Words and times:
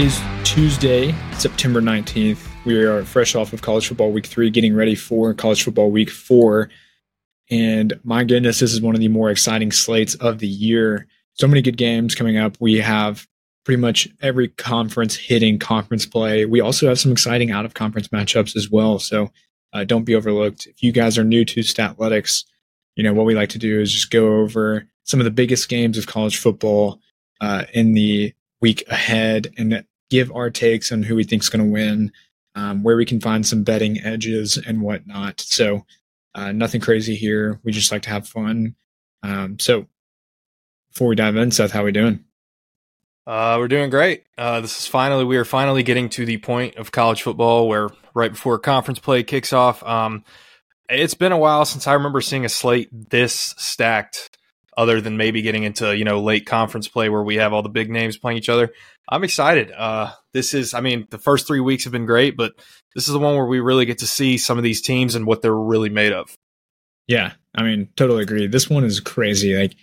It 0.00 0.06
is 0.06 0.22
Tuesday, 0.44 1.14
September 1.34 1.82
19th. 1.82 2.38
We 2.64 2.82
are 2.84 3.04
fresh 3.04 3.34
off 3.34 3.52
of 3.52 3.60
college 3.60 3.86
football 3.86 4.10
week 4.12 4.24
three, 4.24 4.48
getting 4.48 4.74
ready 4.74 4.94
for 4.94 5.34
college 5.34 5.62
football 5.62 5.90
week 5.90 6.08
four. 6.08 6.70
And 7.50 8.00
my 8.02 8.24
goodness, 8.24 8.60
this 8.60 8.72
is 8.72 8.80
one 8.80 8.94
of 8.94 9.02
the 9.02 9.08
more 9.08 9.30
exciting 9.30 9.70
slates 9.70 10.14
of 10.14 10.38
the 10.38 10.48
year. 10.48 11.06
So 11.34 11.46
many 11.46 11.60
good 11.60 11.76
games 11.76 12.14
coming 12.14 12.38
up. 12.38 12.56
We 12.60 12.78
have 12.78 13.28
pretty 13.66 13.78
much 13.78 14.08
every 14.22 14.48
conference 14.48 15.16
hitting 15.16 15.58
conference 15.58 16.06
play. 16.06 16.46
We 16.46 16.62
also 16.62 16.88
have 16.88 16.98
some 16.98 17.12
exciting 17.12 17.50
out 17.50 17.66
of 17.66 17.74
conference 17.74 18.08
matchups 18.08 18.56
as 18.56 18.70
well. 18.70 18.98
So 18.98 19.30
uh, 19.74 19.84
don't 19.84 20.04
be 20.04 20.14
overlooked. 20.14 20.66
If 20.66 20.82
you 20.82 20.92
guys 20.92 21.18
are 21.18 21.24
new 21.24 21.44
to 21.44 21.60
Statletics, 21.60 22.46
you 22.96 23.04
know, 23.04 23.12
what 23.12 23.26
we 23.26 23.34
like 23.34 23.50
to 23.50 23.58
do 23.58 23.78
is 23.78 23.92
just 23.92 24.10
go 24.10 24.38
over 24.38 24.86
some 25.04 25.20
of 25.20 25.24
the 25.24 25.30
biggest 25.30 25.68
games 25.68 25.98
of 25.98 26.06
college 26.06 26.38
football 26.38 27.02
uh, 27.42 27.64
in 27.74 27.92
the 27.92 28.32
week 28.62 28.82
ahead 28.88 29.52
and 29.58 29.84
give 30.10 30.30
our 30.32 30.50
takes 30.50 30.92
on 30.92 31.02
who 31.02 31.16
we 31.16 31.24
think 31.24 31.42
is 31.42 31.48
going 31.48 31.64
to 31.64 31.72
win, 31.72 32.12
um, 32.54 32.82
where 32.82 32.96
we 32.96 33.06
can 33.06 33.20
find 33.20 33.46
some 33.46 33.62
betting 33.62 33.98
edges 34.00 34.58
and 34.58 34.82
whatnot. 34.82 35.40
So 35.40 35.86
uh, 36.34 36.52
nothing 36.52 36.80
crazy 36.80 37.14
here. 37.14 37.60
We 37.64 37.72
just 37.72 37.92
like 37.92 38.02
to 38.02 38.10
have 38.10 38.28
fun. 38.28 38.74
Um, 39.22 39.58
so 39.58 39.86
before 40.92 41.08
we 41.08 41.16
dive 41.16 41.36
in, 41.36 41.50
Seth, 41.50 41.72
how 41.72 41.82
are 41.82 41.86
we 41.86 41.92
doing? 41.92 42.24
Uh, 43.26 43.56
we're 43.58 43.68
doing 43.68 43.90
great. 43.90 44.24
Uh, 44.36 44.60
this 44.60 44.80
is 44.80 44.86
finally 44.86 45.24
we 45.24 45.36
are 45.36 45.44
finally 45.44 45.82
getting 45.82 46.08
to 46.08 46.26
the 46.26 46.38
point 46.38 46.76
of 46.76 46.90
college 46.90 47.22
football 47.22 47.68
where 47.68 47.88
right 48.14 48.32
before 48.32 48.58
conference 48.58 48.98
play 48.98 49.22
kicks 49.22 49.52
off. 49.52 49.82
Um, 49.84 50.24
it's 50.88 51.14
been 51.14 51.30
a 51.30 51.38
while 51.38 51.64
since 51.64 51.86
I 51.86 51.92
remember 51.92 52.20
seeing 52.20 52.44
a 52.44 52.48
slate 52.48 52.88
this 53.10 53.54
stacked 53.56 54.36
other 54.80 54.98
than 55.02 55.18
maybe 55.18 55.42
getting 55.42 55.64
into 55.64 55.94
you 55.94 56.04
know 56.04 56.22
late 56.22 56.46
conference 56.46 56.88
play 56.88 57.10
where 57.10 57.22
we 57.22 57.36
have 57.36 57.52
all 57.52 57.62
the 57.62 57.68
big 57.68 57.90
names 57.90 58.16
playing 58.16 58.38
each 58.38 58.48
other. 58.48 58.72
I'm 59.10 59.24
excited. 59.24 59.70
Uh, 59.72 60.12
this 60.32 60.54
is, 60.54 60.72
I 60.72 60.80
mean, 60.80 61.06
the 61.10 61.18
first 61.18 61.46
three 61.46 61.60
weeks 61.60 61.84
have 61.84 61.92
been 61.92 62.06
great, 62.06 62.36
but 62.36 62.52
this 62.94 63.08
is 63.08 63.12
the 63.12 63.18
one 63.18 63.36
where 63.36 63.46
we 63.46 63.60
really 63.60 63.84
get 63.84 63.98
to 63.98 64.06
see 64.06 64.38
some 64.38 64.56
of 64.56 64.64
these 64.64 64.80
teams 64.80 65.14
and 65.14 65.26
what 65.26 65.42
they're 65.42 65.54
really 65.54 65.90
made 65.90 66.12
of. 66.12 66.34
Yeah, 67.06 67.32
I 67.54 67.64
mean, 67.64 67.88
totally 67.96 68.22
agree. 68.22 68.46
This 68.46 68.70
one 68.70 68.84
is 68.84 69.00
crazy. 69.00 69.56
Like, 69.56 69.74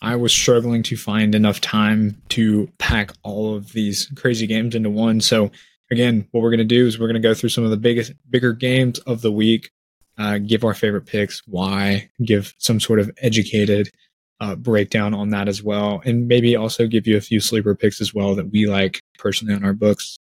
I 0.00 0.14
was 0.16 0.32
struggling 0.32 0.84
to 0.84 0.96
find 0.96 1.34
enough 1.34 1.60
time 1.60 2.22
to 2.30 2.70
pack 2.78 3.10
all 3.24 3.56
of 3.56 3.72
these 3.72 4.10
crazy 4.14 4.46
games 4.46 4.74
into 4.74 4.90
one. 4.90 5.20
So, 5.20 5.50
again, 5.90 6.28
what 6.30 6.42
we're 6.42 6.50
going 6.50 6.58
to 6.58 6.64
do 6.64 6.86
is 6.86 6.98
we're 6.98 7.08
going 7.08 7.20
to 7.20 7.28
go 7.28 7.34
through 7.34 7.48
some 7.48 7.64
of 7.64 7.70
the 7.70 7.76
biggest, 7.76 8.12
bigger 8.30 8.52
games 8.52 9.00
of 9.00 9.20
the 9.20 9.32
week, 9.32 9.70
uh, 10.16 10.38
give 10.38 10.64
our 10.64 10.74
favorite 10.74 11.06
picks, 11.06 11.42
why, 11.46 12.08
give 12.24 12.54
some 12.58 12.78
sort 12.78 13.00
of 13.00 13.10
educated 13.20 13.90
uh, 14.40 14.54
breakdown 14.54 15.14
on 15.14 15.30
that 15.30 15.48
as 15.48 15.62
well, 15.62 16.02
and 16.04 16.28
maybe 16.28 16.56
also 16.56 16.86
give 16.86 17.06
you 17.06 17.16
a 17.16 17.22
few 17.22 17.40
sleeper 17.40 17.74
picks 17.74 18.00
as 18.00 18.12
well 18.12 18.34
that 18.34 18.50
we 18.50 18.66
like 18.66 19.00
personally 19.18 19.54
on 19.54 19.64
our 19.64 19.72
books. 19.72 20.16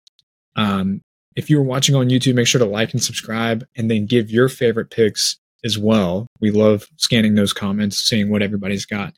Um, 0.55 1.01
if 1.35 1.49
you 1.49 1.59
are 1.59 1.63
watching 1.63 1.95
on 1.95 2.09
YouTube, 2.09 2.35
make 2.35 2.47
sure 2.47 2.59
to 2.59 2.65
like 2.65 2.93
and 2.93 3.03
subscribe, 3.03 3.65
and 3.75 3.89
then 3.89 4.05
give 4.05 4.29
your 4.29 4.49
favorite 4.49 4.91
picks 4.91 5.37
as 5.63 5.77
well. 5.77 6.27
We 6.39 6.51
love 6.51 6.87
scanning 6.97 7.35
those 7.35 7.53
comments, 7.53 7.97
seeing 7.97 8.29
what 8.29 8.41
everybody's 8.41 8.85
got 8.85 9.13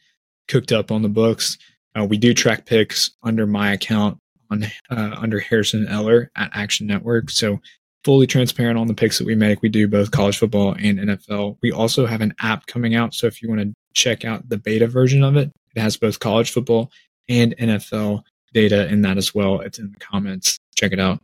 cooked 0.47 0.71
up 0.71 0.91
on 0.91 1.01
the 1.01 1.09
books. 1.09 1.57
Uh, 1.97 2.05
we 2.05 2.17
do 2.17 2.33
track 2.33 2.65
picks 2.65 3.11
under 3.23 3.47
my 3.47 3.73
account 3.73 4.17
on 4.51 4.65
uh, 4.89 5.15
under 5.17 5.39
Harrison 5.39 5.87
Eller 5.87 6.31
at 6.35 6.51
Action 6.53 6.87
Network. 6.87 7.29
So 7.29 7.59
fully 8.03 8.27
transparent 8.27 8.77
on 8.77 8.87
the 8.87 8.93
picks 8.93 9.17
that 9.17 9.25
we 9.25 9.35
make. 9.35 9.61
We 9.61 9.69
do 9.69 9.87
both 9.87 10.11
college 10.11 10.37
football 10.37 10.75
and 10.77 10.99
NFL. 10.99 11.57
We 11.61 11.71
also 11.71 12.05
have 12.05 12.21
an 12.21 12.35
app 12.39 12.67
coming 12.67 12.95
out. 12.95 13.13
So 13.13 13.27
if 13.27 13.41
you 13.41 13.49
want 13.49 13.61
to 13.61 13.73
check 13.95 14.23
out 14.23 14.47
the 14.47 14.57
beta 14.57 14.87
version 14.87 15.23
of 15.23 15.35
it. 15.35 15.51
It 15.75 15.81
has 15.81 15.97
both 15.97 16.19
college 16.19 16.51
football 16.51 16.91
and 17.27 17.55
NFL 17.57 18.23
data 18.53 18.87
in 18.87 19.01
that 19.01 19.17
as 19.17 19.33
well. 19.33 19.61
It's 19.61 19.79
in 19.79 19.91
the 19.91 19.99
comments. 19.99 20.59
Check 20.75 20.91
it 20.91 20.99
out. 20.99 21.21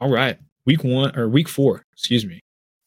All 0.00 0.10
right. 0.10 0.38
Week 0.66 0.82
one 0.82 1.16
or 1.18 1.28
week 1.28 1.48
four, 1.48 1.84
excuse 1.92 2.24
me. 2.24 2.40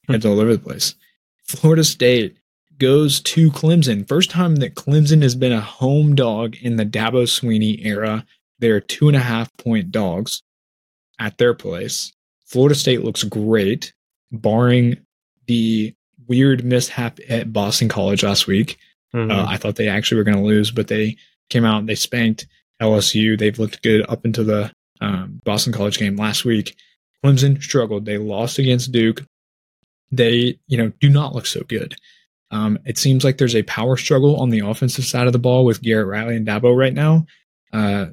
Hmm. 0.08 0.16
It's 0.16 0.26
all 0.26 0.40
over 0.40 0.54
the 0.54 0.60
place. 0.60 0.96
Florida 1.44 1.84
State 1.84 2.38
goes 2.80 3.22
to 3.22 3.52
Clemson. 3.52 4.08
First 4.08 4.30
time 4.32 4.58
that 4.58 4.76
Clemson 4.76 5.22
has 5.22 5.36
been 5.36 5.54
a 5.54 5.62
home 5.62 6.16
dog 6.16 6.56
in 6.62 6.76
the 6.76 6.86
Dabo 6.86 7.24
Swinney 7.24 7.86
era. 7.86 8.26
They're 8.60 8.82
two 8.82 9.08
and 9.08 9.18
a 9.18 9.22
half 9.22 9.56
point 9.58 9.92
dogs 9.92 10.42
at 11.20 11.38
their 11.38 11.54
place. 11.54 12.12
Florida 12.46 12.76
State 12.76 13.04
looks 13.04 13.24
great, 13.24 13.94
barring 14.32 14.98
the 15.48 15.94
weird 16.28 16.64
mishap 16.64 17.20
at 17.30 17.54
Boston 17.54 17.90
College 17.90 18.24
last 18.24 18.48
week. 18.48 18.78
Mm-hmm. 19.14 19.32
Uh, 19.32 19.46
I 19.48 19.58
thought 19.58 19.76
they 19.76 19.88
actually 19.88 20.18
were 20.18 20.24
going 20.24 20.38
to 20.38 20.44
lose, 20.44 20.72
but 20.72 20.88
they 20.88 21.18
came 21.50 21.66
out 21.66 21.80
and 21.80 21.90
they 21.90 21.96
spanked 21.96 22.48
LSU. 22.82 23.38
They've 23.38 23.58
looked 23.58 23.82
good 23.82 24.06
up 24.10 24.26
into 24.26 24.44
the 24.44 24.72
um, 25.02 25.42
Boston 25.44 25.74
College 25.74 25.98
game 25.98 26.16
last 26.16 26.46
week. 26.46 26.76
Clemson 27.24 27.62
struggled. 27.62 28.06
They 28.06 28.18
lost 28.18 28.60
against 28.60 28.92
Duke. 28.92 29.24
They, 30.12 30.60
you 30.68 30.78
know, 30.78 30.92
do 31.00 31.10
not 31.10 31.34
look 31.34 31.46
so 31.46 31.62
good. 31.68 31.96
Um, 32.52 32.80
it 32.86 32.98
seems 32.98 33.24
like 33.24 33.38
there's 33.38 33.56
a 33.56 33.64
power 33.64 33.98
struggle 33.98 34.38
on 34.38 34.50
the 34.50 34.60
offensive 34.60 35.06
side 35.06 35.28
of 35.28 35.34
the 35.34 35.40
ball 35.40 35.66
with 35.66 35.82
Garrett 35.82 36.08
Riley 36.08 36.38
and 36.38 36.48
Dabo 36.48 36.78
right 36.78 36.94
now. 36.94 37.26
Uh, 37.74 38.08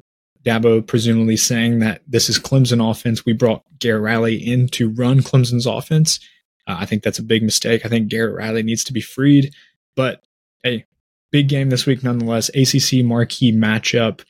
Dabo 0.45 0.85
presumably 0.85 1.37
saying 1.37 1.79
that 1.79 2.01
this 2.07 2.29
is 2.29 2.37
Clemson 2.37 2.87
offense. 2.91 3.25
We 3.25 3.33
brought 3.33 3.63
Garrett 3.79 4.03
Riley 4.03 4.35
in 4.35 4.67
to 4.69 4.89
run 4.89 5.21
Clemson's 5.21 5.65
offense. 5.65 6.19
Uh, 6.67 6.77
I 6.79 6.85
think 6.85 7.03
that's 7.03 7.19
a 7.19 7.23
big 7.23 7.43
mistake. 7.43 7.85
I 7.85 7.89
think 7.89 8.07
Garrett 8.07 8.35
Riley 8.35 8.63
needs 8.63 8.83
to 8.85 8.93
be 8.93 9.01
freed. 9.01 9.53
But 9.95 10.23
hey, 10.63 10.85
big 11.31 11.47
game 11.47 11.69
this 11.69 11.85
week 11.85 12.03
nonetheless. 12.03 12.49
ACC 12.49 13.05
marquee 13.05 13.51
matchup. 13.51 14.21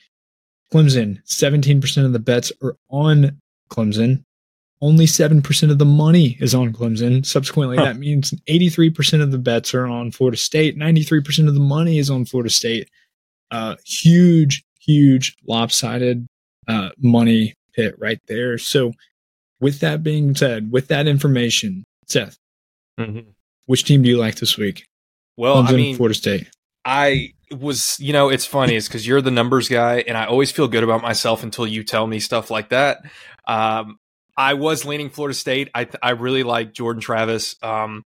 Clemson, 0.72 1.22
17% 1.24 2.04
of 2.04 2.12
the 2.12 2.18
bets 2.18 2.52
are 2.62 2.76
on 2.90 3.40
Clemson. 3.70 4.24
Only 4.82 5.06
7% 5.06 5.70
of 5.70 5.78
the 5.78 5.84
money 5.84 6.36
is 6.40 6.54
on 6.54 6.72
Clemson. 6.72 7.24
Subsequently, 7.24 7.76
huh. 7.76 7.84
that 7.84 7.96
means 7.96 8.32
83% 8.48 9.22
of 9.22 9.30
the 9.30 9.38
bets 9.38 9.72
are 9.72 9.86
on 9.86 10.10
Florida 10.10 10.36
State. 10.36 10.76
93% 10.76 11.48
of 11.48 11.54
the 11.54 11.60
money 11.60 11.98
is 11.98 12.10
on 12.10 12.24
Florida 12.24 12.50
State. 12.50 12.90
Uh, 13.50 13.76
huge, 13.86 14.64
huge 14.80 15.36
lopsided 15.46 16.26
uh, 16.68 16.90
money 16.98 17.54
pit 17.74 17.94
right 17.98 18.20
there. 18.26 18.58
So, 18.58 18.92
with 19.60 19.80
that 19.80 20.02
being 20.02 20.34
said, 20.34 20.70
with 20.70 20.88
that 20.88 21.06
information, 21.06 21.84
Seth, 22.06 22.38
mm-hmm. 22.98 23.30
which 23.66 23.84
team 23.84 24.02
do 24.02 24.08
you 24.08 24.18
like 24.18 24.36
this 24.36 24.56
week? 24.56 24.86
Well, 25.36 25.62
Clemson, 25.62 25.68
I 25.68 25.76
mean, 25.76 25.96
Florida 25.96 26.14
State. 26.14 26.48
I 26.84 27.32
was, 27.50 27.98
you 28.00 28.12
know, 28.12 28.28
it's 28.28 28.46
funny 28.46 28.76
is 28.76 28.88
because 28.88 29.06
you're 29.06 29.20
the 29.20 29.30
numbers 29.30 29.68
guy, 29.68 30.04
and 30.06 30.16
I 30.16 30.26
always 30.26 30.50
feel 30.50 30.68
good 30.68 30.84
about 30.84 31.02
myself 31.02 31.42
until 31.42 31.66
you 31.66 31.84
tell 31.84 32.06
me 32.06 32.20
stuff 32.20 32.50
like 32.50 32.70
that. 32.70 32.98
Um, 33.46 33.98
I 34.36 34.54
was 34.54 34.84
leaning 34.84 35.10
Florida 35.10 35.34
State. 35.34 35.70
I 35.74 35.88
I 36.02 36.10
really 36.10 36.42
like 36.42 36.72
Jordan 36.72 37.00
Travis. 37.00 37.56
Um, 37.62 38.04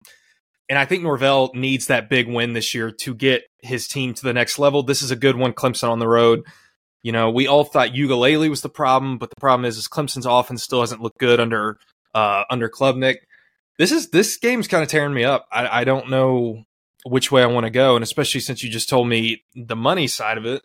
and 0.69 0.77
I 0.77 0.85
think 0.85 1.01
Norvell 1.01 1.51
needs 1.55 1.87
that 1.87 2.09
big 2.09 2.27
win 2.27 2.53
this 2.53 2.75
year 2.75 2.91
to 2.91 3.15
get 3.15 3.43
his 3.61 3.87
team 3.87 4.13
to 4.13 4.23
the 4.23 4.33
next 4.33 4.59
level. 4.59 4.83
This 4.83 5.01
is 5.01 5.09
a 5.09 5.15
good 5.15 5.35
one. 5.35 5.53
Clemson 5.53 5.89
on 5.89 5.99
the 5.99 6.07
road. 6.07 6.43
You 7.01 7.11
know, 7.11 7.31
we 7.31 7.47
all 7.47 7.63
thought 7.63 7.89
Uiagalelei 7.89 8.49
was 8.49 8.61
the 8.61 8.69
problem, 8.69 9.17
but 9.17 9.29
the 9.29 9.39
problem 9.39 9.65
is, 9.65 9.77
is 9.77 9.87
Clemson's 9.87 10.25
offense 10.25 10.63
still 10.63 10.81
hasn't 10.81 11.01
looked 11.01 11.17
good 11.17 11.39
under 11.39 11.79
uh, 12.13 12.43
under 12.49 12.69
Klubnik 12.69 13.15
this 13.79 13.91
is 13.93 14.09
this 14.09 14.37
game's 14.37 14.67
kind 14.67 14.83
of 14.83 14.89
tearing 14.89 15.13
me 15.13 15.23
up. 15.23 15.47
I, 15.51 15.81
I 15.81 15.83
don't 15.85 16.09
know 16.09 16.65
which 17.05 17.31
way 17.31 17.41
I 17.41 17.47
want 17.47 17.65
to 17.65 17.71
go, 17.71 17.95
and 17.95 18.03
especially 18.03 18.41
since 18.41 18.61
you 18.61 18.69
just 18.69 18.89
told 18.89 19.07
me 19.07 19.43
the 19.55 19.75
money 19.75 20.05
side 20.05 20.37
of 20.37 20.45
it. 20.45 20.61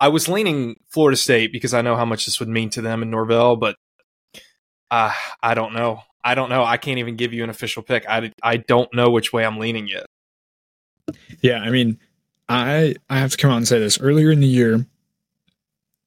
I 0.00 0.08
was 0.08 0.28
leaning 0.28 0.76
Florida 0.88 1.16
State 1.16 1.52
because 1.52 1.74
I 1.74 1.82
know 1.82 1.96
how 1.96 2.04
much 2.04 2.24
this 2.24 2.38
would 2.40 2.48
mean 2.48 2.70
to 2.70 2.80
them 2.80 3.02
in 3.02 3.10
Norvell, 3.10 3.56
but 3.56 3.76
uh, 4.90 5.12
I 5.42 5.54
don't 5.54 5.74
know. 5.74 6.00
I 6.22 6.34
don't 6.34 6.48
know. 6.48 6.64
I 6.64 6.76
can't 6.76 6.98
even 6.98 7.16
give 7.16 7.32
you 7.32 7.42
an 7.44 7.50
official 7.50 7.82
pick. 7.82 8.08
I, 8.08 8.32
I 8.42 8.56
don't 8.56 8.92
know 8.94 9.10
which 9.10 9.32
way 9.32 9.44
I'm 9.44 9.58
leaning 9.58 9.88
yet. 9.88 10.06
Yeah, 11.42 11.58
I 11.58 11.70
mean, 11.70 11.98
I 12.48 12.94
I 13.10 13.18
have 13.18 13.32
to 13.32 13.36
come 13.36 13.50
out 13.50 13.56
and 13.56 13.68
say 13.68 13.78
this. 13.78 14.00
Earlier 14.00 14.30
in 14.30 14.40
the 14.40 14.46
year, 14.46 14.86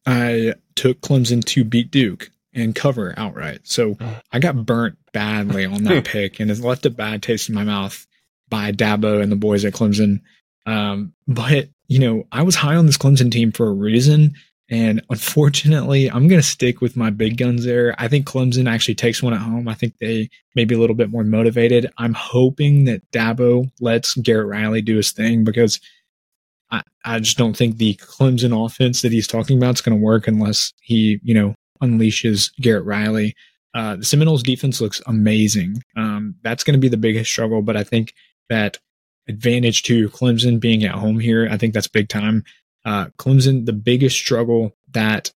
I 0.06 0.54
took 0.76 1.02
Clemson 1.02 1.44
to 1.46 1.64
beat 1.64 1.92
Duke 1.92 2.32
and 2.58 2.76
cover 2.76 3.14
outright. 3.18 3.62
So. 3.64 3.98
I 4.32 4.40
got 4.40 4.66
burnt 4.66 4.98
badly 5.14 5.66
on 5.66 5.84
that 5.86 6.06
pick 6.06 6.40
and 6.40 6.52
it 6.52 6.60
left 6.60 6.86
a 6.86 6.90
bad 6.90 7.24
taste 7.24 7.50
in 7.50 7.56
my 7.56 7.64
mouth 7.64 8.06
by 8.50 8.72
Dabo 8.72 9.22
and 9.22 9.32
the 9.32 9.36
boys 9.36 9.66
at 9.66 9.74
Clemson. 9.74 10.22
Um, 10.66 11.14
but, 11.28 11.70
you 11.88 12.00
know, 12.00 12.26
I 12.32 12.44
was 12.44 12.56
high 12.56 12.76
on 12.76 12.86
this 12.86 12.98
Clemson 12.98 13.32
team 13.32 13.52
for 13.52 13.68
a 13.68 13.74
reason. 13.74 14.36
And 14.70 15.02
unfortunately, 15.10 16.12
I'm 16.12 16.28
going 16.28 16.42
to 16.42 16.48
stick 16.48 16.82
with 16.82 16.98
my 16.98 17.10
big 17.10 17.38
guns 17.38 17.64
there. 17.64 17.96
I 17.98 18.10
think 18.10 18.28
Clemson 18.28 18.70
actually 18.70 18.96
takes 18.96 19.24
one 19.24 19.34
at 19.34 19.40
home. 19.40 19.70
I 19.70 19.74
think 19.74 19.98
they 19.98 20.30
may 20.56 20.66
be 20.66 20.76
a 20.76 20.78
little 20.78 20.96
bit 20.96 21.10
more 21.10 21.24
motivated. 21.24 21.90
I'm 21.98 22.14
hoping 22.14 22.84
that 22.86 23.10
Dabo 23.12 23.72
lets 23.80 24.16
Garrett 24.16 24.48
Riley 24.48 24.82
do 24.82 24.98
his 24.98 25.12
thing 25.14 25.46
because 25.46 25.80
I, 26.70 26.84
I 27.06 27.20
just 27.20 27.38
don't 27.38 27.56
think 27.56 27.78
the 27.78 27.96
Clemson 27.96 28.66
offense 28.66 29.02
that 29.04 29.14
he's 29.14 29.28
talking 29.28 29.58
about 29.58 29.76
is 29.76 29.82
going 29.82 29.98
to 29.98 30.04
work 30.04 30.28
unless 30.28 30.74
he, 30.82 31.22
you 31.24 31.34
know, 31.34 31.56
unleashes 31.82 32.52
Garrett 32.60 32.86
Riley. 32.86 33.36
Uh, 33.74 33.96
the 33.98 34.06
Seminoles 34.06 34.44
defense 34.44 34.82
looks 34.82 35.02
amazing. 35.08 35.84
Um, 35.96 36.36
that's 36.42 36.64
going 36.64 36.74
to 36.74 36.80
be 36.80 36.90
the 36.90 36.98
biggest 36.98 37.30
struggle, 37.30 37.62
but 37.62 37.78
I 37.78 37.84
think 37.84 38.14
that 38.50 38.80
advantage 39.28 39.84
to 39.84 40.10
Clemson 40.10 40.60
being 40.60 40.84
at 40.84 40.96
home 40.96 41.20
here, 41.20 41.48
I 41.52 41.58
think 41.58 41.74
that's 41.74 41.88
big 41.88 42.10
time. 42.10 42.44
Uh, 42.86 43.08
Clemson, 43.18 43.66
the 43.66 43.74
biggest 43.74 44.18
struggle 44.18 44.76
that 44.92 45.32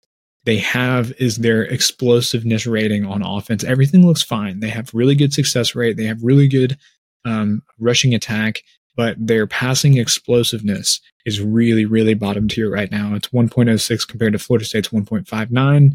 they 0.46 0.58
have 0.58 1.12
is 1.20 1.38
their 1.38 1.64
explosiveness 1.64 2.66
rating 2.66 3.06
on 3.06 3.24
offense. 3.24 3.64
Everything 3.64 4.06
looks 4.06 4.22
fine. 4.22 4.60
They 4.60 4.70
have 4.70 4.94
really 4.94 5.16
good 5.16 5.34
success 5.34 5.76
rate. 5.76 5.98
They 5.98 6.06
have 6.06 6.24
really 6.24 6.48
good 6.48 6.78
um, 7.26 7.62
rushing 7.80 8.14
attack, 8.14 8.64
but 8.96 9.16
their 9.20 9.48
passing 9.48 9.98
explosiveness 9.98 11.02
is 11.26 11.42
really, 11.42 11.86
really 11.86 12.14
bottom 12.14 12.48
tier 12.48 12.72
right 12.72 12.92
now. 12.92 13.16
It's 13.16 13.30
1.06 13.30 14.08
compared 14.08 14.34
to 14.34 14.40
Florida 14.40 14.66
State's 14.66 14.90
1.59. 14.90 15.94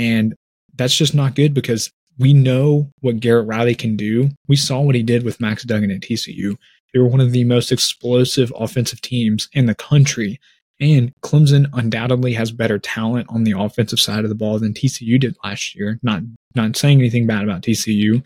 And 0.00 0.34
that's 0.76 0.96
just 0.96 1.14
not 1.14 1.34
good 1.36 1.52
because 1.52 1.92
we 2.18 2.32
know 2.32 2.90
what 3.00 3.20
Garrett 3.20 3.46
Riley 3.46 3.74
can 3.74 3.96
do. 3.96 4.30
We 4.48 4.56
saw 4.56 4.80
what 4.80 4.94
he 4.94 5.02
did 5.02 5.24
with 5.24 5.40
Max 5.40 5.62
Duggan 5.62 5.90
at 5.90 6.00
TCU. 6.00 6.56
They 6.92 6.98
were 6.98 7.06
one 7.06 7.20
of 7.20 7.32
the 7.32 7.44
most 7.44 7.70
explosive 7.70 8.50
offensive 8.56 9.02
teams 9.02 9.48
in 9.52 9.66
the 9.66 9.74
country. 9.74 10.40
And 10.80 11.12
Clemson 11.20 11.68
undoubtedly 11.74 12.32
has 12.32 12.50
better 12.50 12.78
talent 12.78 13.26
on 13.28 13.44
the 13.44 13.52
offensive 13.52 14.00
side 14.00 14.24
of 14.24 14.30
the 14.30 14.34
ball 14.34 14.58
than 14.58 14.72
TCU 14.72 15.20
did 15.20 15.36
last 15.44 15.74
year. 15.74 15.98
Not 16.02 16.22
not 16.54 16.76
saying 16.76 16.98
anything 16.98 17.26
bad 17.26 17.44
about 17.44 17.62
TCU, 17.62 18.24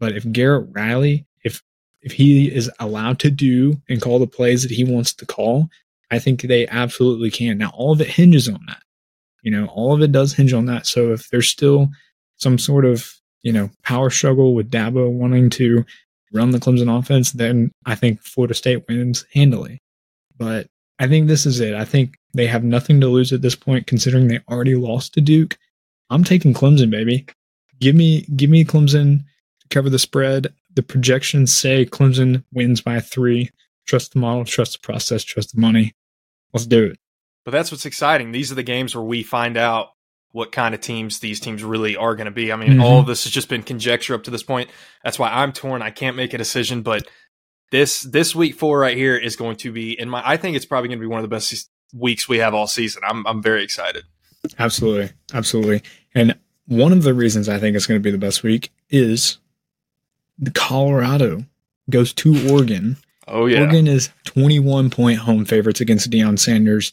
but 0.00 0.16
if 0.16 0.30
Garrett 0.32 0.68
Riley, 0.72 1.26
if 1.44 1.62
if 2.00 2.12
he 2.12 2.48
is 2.52 2.70
allowed 2.80 3.18
to 3.20 3.30
do 3.30 3.78
and 3.90 4.00
call 4.00 4.18
the 4.18 4.26
plays 4.26 4.62
that 4.62 4.70
he 4.70 4.84
wants 4.84 5.12
to 5.12 5.26
call, 5.26 5.68
I 6.10 6.18
think 6.18 6.40
they 6.40 6.66
absolutely 6.68 7.30
can. 7.30 7.58
Now 7.58 7.70
all 7.74 7.92
of 7.92 8.00
it 8.00 8.08
hinges 8.08 8.48
on 8.48 8.60
that. 8.68 8.82
You 9.42 9.50
know, 9.50 9.66
all 9.66 9.94
of 9.94 10.02
it 10.02 10.12
does 10.12 10.32
hinge 10.32 10.52
on 10.52 10.66
that. 10.66 10.86
So 10.86 11.12
if 11.12 11.28
there's 11.30 11.48
still 11.48 11.88
some 12.36 12.58
sort 12.58 12.84
of, 12.84 13.10
you 13.42 13.52
know, 13.52 13.70
power 13.82 14.10
struggle 14.10 14.54
with 14.54 14.70
Dabo 14.70 15.10
wanting 15.10 15.50
to 15.50 15.84
run 16.32 16.50
the 16.50 16.58
Clemson 16.58 16.96
offense, 16.96 17.32
then 17.32 17.72
I 17.86 17.94
think 17.94 18.22
Florida 18.22 18.54
State 18.54 18.86
wins 18.88 19.24
handily. 19.32 19.78
But 20.36 20.66
I 20.98 21.08
think 21.08 21.26
this 21.26 21.46
is 21.46 21.60
it. 21.60 21.74
I 21.74 21.84
think 21.84 22.16
they 22.34 22.46
have 22.46 22.64
nothing 22.64 23.00
to 23.00 23.08
lose 23.08 23.32
at 23.32 23.42
this 23.42 23.56
point, 23.56 23.86
considering 23.86 24.28
they 24.28 24.40
already 24.48 24.74
lost 24.76 25.14
to 25.14 25.20
Duke. 25.20 25.58
I'm 26.10 26.24
taking 26.24 26.54
Clemson, 26.54 26.90
baby. 26.90 27.26
Give 27.80 27.94
me, 27.94 28.22
give 28.36 28.50
me 28.50 28.64
Clemson 28.64 29.20
to 29.60 29.68
cover 29.70 29.90
the 29.90 29.98
spread. 29.98 30.52
The 30.74 30.82
projections 30.82 31.52
say 31.52 31.86
Clemson 31.86 32.44
wins 32.52 32.80
by 32.80 33.00
three. 33.00 33.50
Trust 33.86 34.12
the 34.12 34.20
model, 34.20 34.44
trust 34.44 34.74
the 34.74 34.86
process, 34.86 35.24
trust 35.24 35.54
the 35.54 35.60
money. 35.60 35.92
Let's 36.52 36.66
do 36.66 36.84
it. 36.84 36.98
But 37.44 37.52
that's 37.52 37.70
what's 37.70 37.86
exciting. 37.86 38.32
These 38.32 38.52
are 38.52 38.56
the 38.56 38.62
games 38.62 38.94
where 38.94 39.04
we 39.04 39.22
find 39.22 39.56
out 39.56 39.90
what 40.32 40.52
kind 40.52 40.74
of 40.74 40.80
teams 40.80 41.18
these 41.18 41.40
teams 41.40 41.64
really 41.64 41.96
are 41.96 42.14
going 42.14 42.26
to 42.26 42.30
be. 42.30 42.52
I 42.52 42.56
mean, 42.56 42.70
mm-hmm. 42.70 42.82
all 42.82 43.00
of 43.00 43.06
this 43.06 43.24
has 43.24 43.32
just 43.32 43.48
been 43.48 43.62
conjecture 43.62 44.14
up 44.14 44.24
to 44.24 44.30
this 44.30 44.42
point. 44.42 44.70
That's 45.02 45.18
why 45.18 45.30
I'm 45.30 45.52
torn. 45.52 45.82
I 45.82 45.90
can't 45.90 46.16
make 46.16 46.34
a 46.34 46.38
decision, 46.38 46.82
but 46.82 47.08
this 47.70 48.02
this 48.02 48.34
week 48.34 48.54
four 48.56 48.78
right 48.78 48.96
here 48.96 49.16
is 49.16 49.36
going 49.36 49.56
to 49.58 49.72
be 49.72 49.98
in 49.98 50.08
my. 50.08 50.22
I 50.24 50.36
think 50.36 50.56
it's 50.56 50.66
probably 50.66 50.88
going 50.88 50.98
to 50.98 51.02
be 51.02 51.08
one 51.08 51.18
of 51.18 51.24
the 51.24 51.34
best 51.34 51.70
weeks 51.92 52.28
we 52.28 52.38
have 52.38 52.54
all 52.54 52.66
season. 52.66 53.02
I'm 53.04 53.26
I'm 53.26 53.42
very 53.42 53.64
excited. 53.64 54.04
Absolutely, 54.58 55.10
absolutely. 55.34 55.82
And 56.14 56.36
one 56.66 56.92
of 56.92 57.02
the 57.02 57.14
reasons 57.14 57.48
I 57.48 57.58
think 57.58 57.76
it's 57.76 57.86
going 57.86 58.00
to 58.00 58.02
be 58.02 58.10
the 58.10 58.18
best 58.18 58.42
week 58.42 58.72
is 58.88 59.38
the 60.38 60.50
Colorado 60.50 61.44
goes 61.88 62.12
to 62.14 62.50
Oregon. 62.52 62.96
Oh 63.28 63.46
yeah, 63.46 63.60
Oregon 63.60 63.86
is 63.86 64.10
21 64.24 64.90
point 64.90 65.18
home 65.18 65.44
favorites 65.44 65.80
against 65.80 66.10
Deion 66.10 66.38
Sanders. 66.38 66.92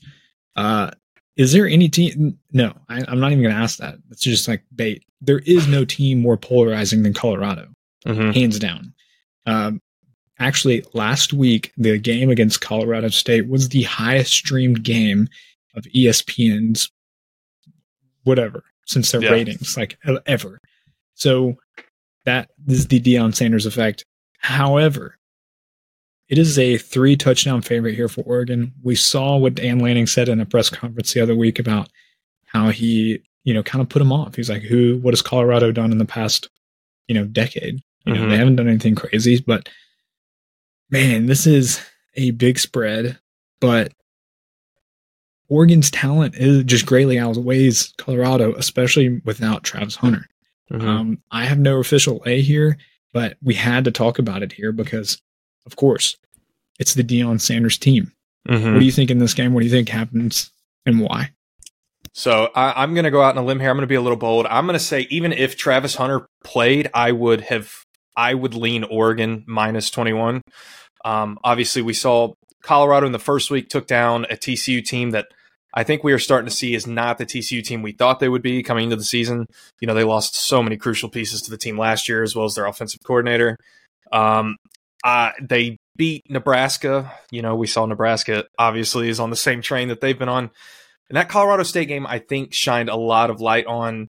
Uh, 0.57 0.91
is 1.37 1.53
there 1.53 1.67
any 1.67 1.87
team? 1.87 2.37
No, 2.51 2.73
I, 2.89 3.03
am 3.07 3.19
not 3.19 3.31
even 3.31 3.43
going 3.43 3.55
to 3.55 3.61
ask 3.61 3.77
that. 3.77 3.95
It's 4.11 4.21
just 4.21 4.47
like 4.47 4.63
bait. 4.75 5.03
There 5.21 5.39
is 5.39 5.67
no 5.67 5.85
team 5.85 6.19
more 6.19 6.35
polarizing 6.35 7.03
than 7.03 7.13
Colorado, 7.13 7.67
mm-hmm. 8.05 8.31
hands 8.31 8.59
down. 8.59 8.93
Um, 9.45 9.81
actually, 10.39 10.83
last 10.93 11.33
week 11.33 11.71
the 11.77 11.99
game 11.99 12.31
against 12.31 12.61
Colorado 12.61 13.09
State 13.09 13.47
was 13.47 13.69
the 13.69 13.83
highest 13.83 14.31
streamed 14.31 14.83
game 14.83 15.29
of 15.75 15.83
ESPN's 15.83 16.91
whatever 18.23 18.63
since 18.87 19.11
their 19.11 19.21
yeah. 19.21 19.31
ratings, 19.31 19.77
like 19.77 19.97
ever. 20.25 20.59
So 21.13 21.55
that 22.25 22.49
is 22.67 22.87
the 22.87 22.99
Deion 22.99 23.33
Sanders 23.33 23.65
effect. 23.65 24.05
However, 24.39 25.17
it 26.29 26.37
is 26.37 26.59
a 26.59 26.77
three 26.77 27.15
touchdown 27.15 27.61
favorite 27.61 27.95
here 27.95 28.09
for 28.09 28.21
Oregon. 28.21 28.73
We 28.83 28.95
saw 28.95 29.37
what 29.37 29.55
Dan 29.55 29.79
Lanning 29.79 30.07
said 30.07 30.29
in 30.29 30.41
a 30.41 30.45
press 30.45 30.69
conference 30.69 31.13
the 31.13 31.21
other 31.21 31.35
week 31.35 31.59
about 31.59 31.89
how 32.45 32.69
he, 32.69 33.21
you 33.43 33.53
know, 33.53 33.63
kind 33.63 33.81
of 33.81 33.89
put 33.89 34.01
him 34.01 34.11
off. 34.11 34.35
He's 34.35 34.49
like, 34.49 34.63
who, 34.63 34.97
what 34.97 35.13
has 35.13 35.21
Colorado 35.21 35.71
done 35.71 35.91
in 35.91 35.97
the 35.97 36.05
past, 36.05 36.49
you 37.07 37.15
know, 37.15 37.25
decade? 37.25 37.81
You 38.05 38.13
know, 38.13 38.21
mm-hmm. 38.21 38.29
they 38.29 38.37
haven't 38.37 38.55
done 38.55 38.69
anything 38.69 38.95
crazy, 38.95 39.43
but 39.45 39.69
man, 40.89 41.25
this 41.25 41.45
is 41.45 41.81
a 42.15 42.31
big 42.31 42.57
spread, 42.57 43.19
but 43.59 43.91
Oregon's 45.49 45.91
talent 45.91 46.35
is 46.35 46.63
just 46.63 46.85
greatly 46.85 47.19
outweighs 47.19 47.93
Colorado, 47.97 48.53
especially 48.55 49.21
without 49.23 49.63
Travis 49.63 49.95
Hunter. 49.95 50.25
Mm-hmm. 50.71 50.87
Um, 50.87 51.21
I 51.31 51.45
have 51.45 51.59
no 51.59 51.79
official 51.79 52.21
A 52.25 52.41
here, 52.41 52.77
but 53.13 53.37
we 53.41 53.53
had 53.53 53.85
to 53.85 53.91
talk 53.91 54.19
about 54.19 54.43
it 54.43 54.51
here 54.51 54.71
because 54.71 55.21
of 55.67 55.75
course, 55.75 56.17
it's 56.79 56.95
the 56.95 57.03
Deion 57.03 57.39
Sanders 57.39 57.77
team. 57.77 58.11
Mm-hmm. 58.49 58.73
What 58.73 58.79
do 58.79 58.85
you 58.85 58.91
think 58.91 59.11
in 59.11 59.19
this 59.19 59.33
game? 59.33 59.53
What 59.53 59.59
do 59.59 59.65
you 59.65 59.71
think 59.71 59.89
happens 59.89 60.51
and 60.85 61.01
why? 61.01 61.31
So 62.13 62.49
I, 62.55 62.83
am 62.83 62.95
going 62.95 63.03
to 63.03 63.11
go 63.11 63.21
out 63.21 63.37
on 63.37 63.43
a 63.43 63.45
limb 63.45 63.59
here. 63.59 63.69
I'm 63.69 63.75
going 63.75 63.83
to 63.83 63.87
be 63.87 63.95
a 63.95 64.01
little 64.01 64.17
bold. 64.17 64.47
I'm 64.47 64.65
going 64.65 64.73
to 64.79 64.83
say 64.83 65.05
even 65.09 65.33
if 65.33 65.55
Travis 65.55 65.95
Hunter 65.95 66.25
played, 66.43 66.89
I 66.93 67.11
would 67.11 67.41
have 67.41 67.71
I 68.15 68.33
would 68.33 68.55
lean 68.55 68.83
Oregon 68.85 69.43
minus 69.45 69.91
21. 69.91 70.41
Um, 71.05 71.37
obviously, 71.43 71.83
we 71.83 71.93
saw 71.93 72.33
Colorado 72.63 73.05
in 73.05 73.11
the 73.11 73.19
first 73.19 73.51
week 73.51 73.69
took 73.69 73.85
down 73.85 74.25
a 74.25 74.35
TCU 74.35 74.83
team 74.83 75.11
that 75.11 75.27
I 75.73 75.83
think 75.83 76.03
we 76.03 76.13
are 76.13 76.19
starting 76.19 76.49
to 76.49 76.55
see 76.55 76.73
is 76.73 76.87
not 76.87 77.19
the 77.19 77.25
TCU 77.25 77.63
team 77.63 77.83
we 77.83 77.91
thought 77.91 78.19
they 78.19 78.29
would 78.29 78.41
be 78.41 78.63
coming 78.63 78.85
into 78.85 78.95
the 78.95 79.03
season. 79.03 79.45
You 79.79 79.87
know, 79.87 79.93
they 79.93 80.03
lost 80.03 80.35
so 80.35 80.63
many 80.63 80.75
crucial 80.75 81.09
pieces 81.09 81.43
to 81.43 81.51
the 81.51 81.57
team 81.57 81.77
last 81.77 82.09
year, 82.09 82.23
as 82.23 82.35
well 82.35 82.45
as 82.45 82.55
their 82.55 82.65
offensive 82.65 83.01
coordinator. 83.03 83.57
Um, 84.11 84.55
uh, 85.03 85.31
they 85.41 85.77
beat 85.95 86.29
Nebraska. 86.29 87.11
You 87.31 87.41
know, 87.41 87.55
we 87.55 87.67
saw 87.67 87.85
Nebraska 87.85 88.45
obviously 88.57 89.09
is 89.09 89.19
on 89.19 89.29
the 89.29 89.35
same 89.35 89.61
train 89.61 89.89
that 89.89 90.01
they've 90.01 90.17
been 90.17 90.29
on. 90.29 90.51
And 91.09 91.15
that 91.15 91.29
Colorado 91.29 91.63
State 91.63 91.87
game, 91.87 92.05
I 92.05 92.19
think, 92.19 92.53
shined 92.53 92.89
a 92.89 92.95
lot 92.95 93.29
of 93.29 93.39
light 93.41 93.65
on 93.65 94.07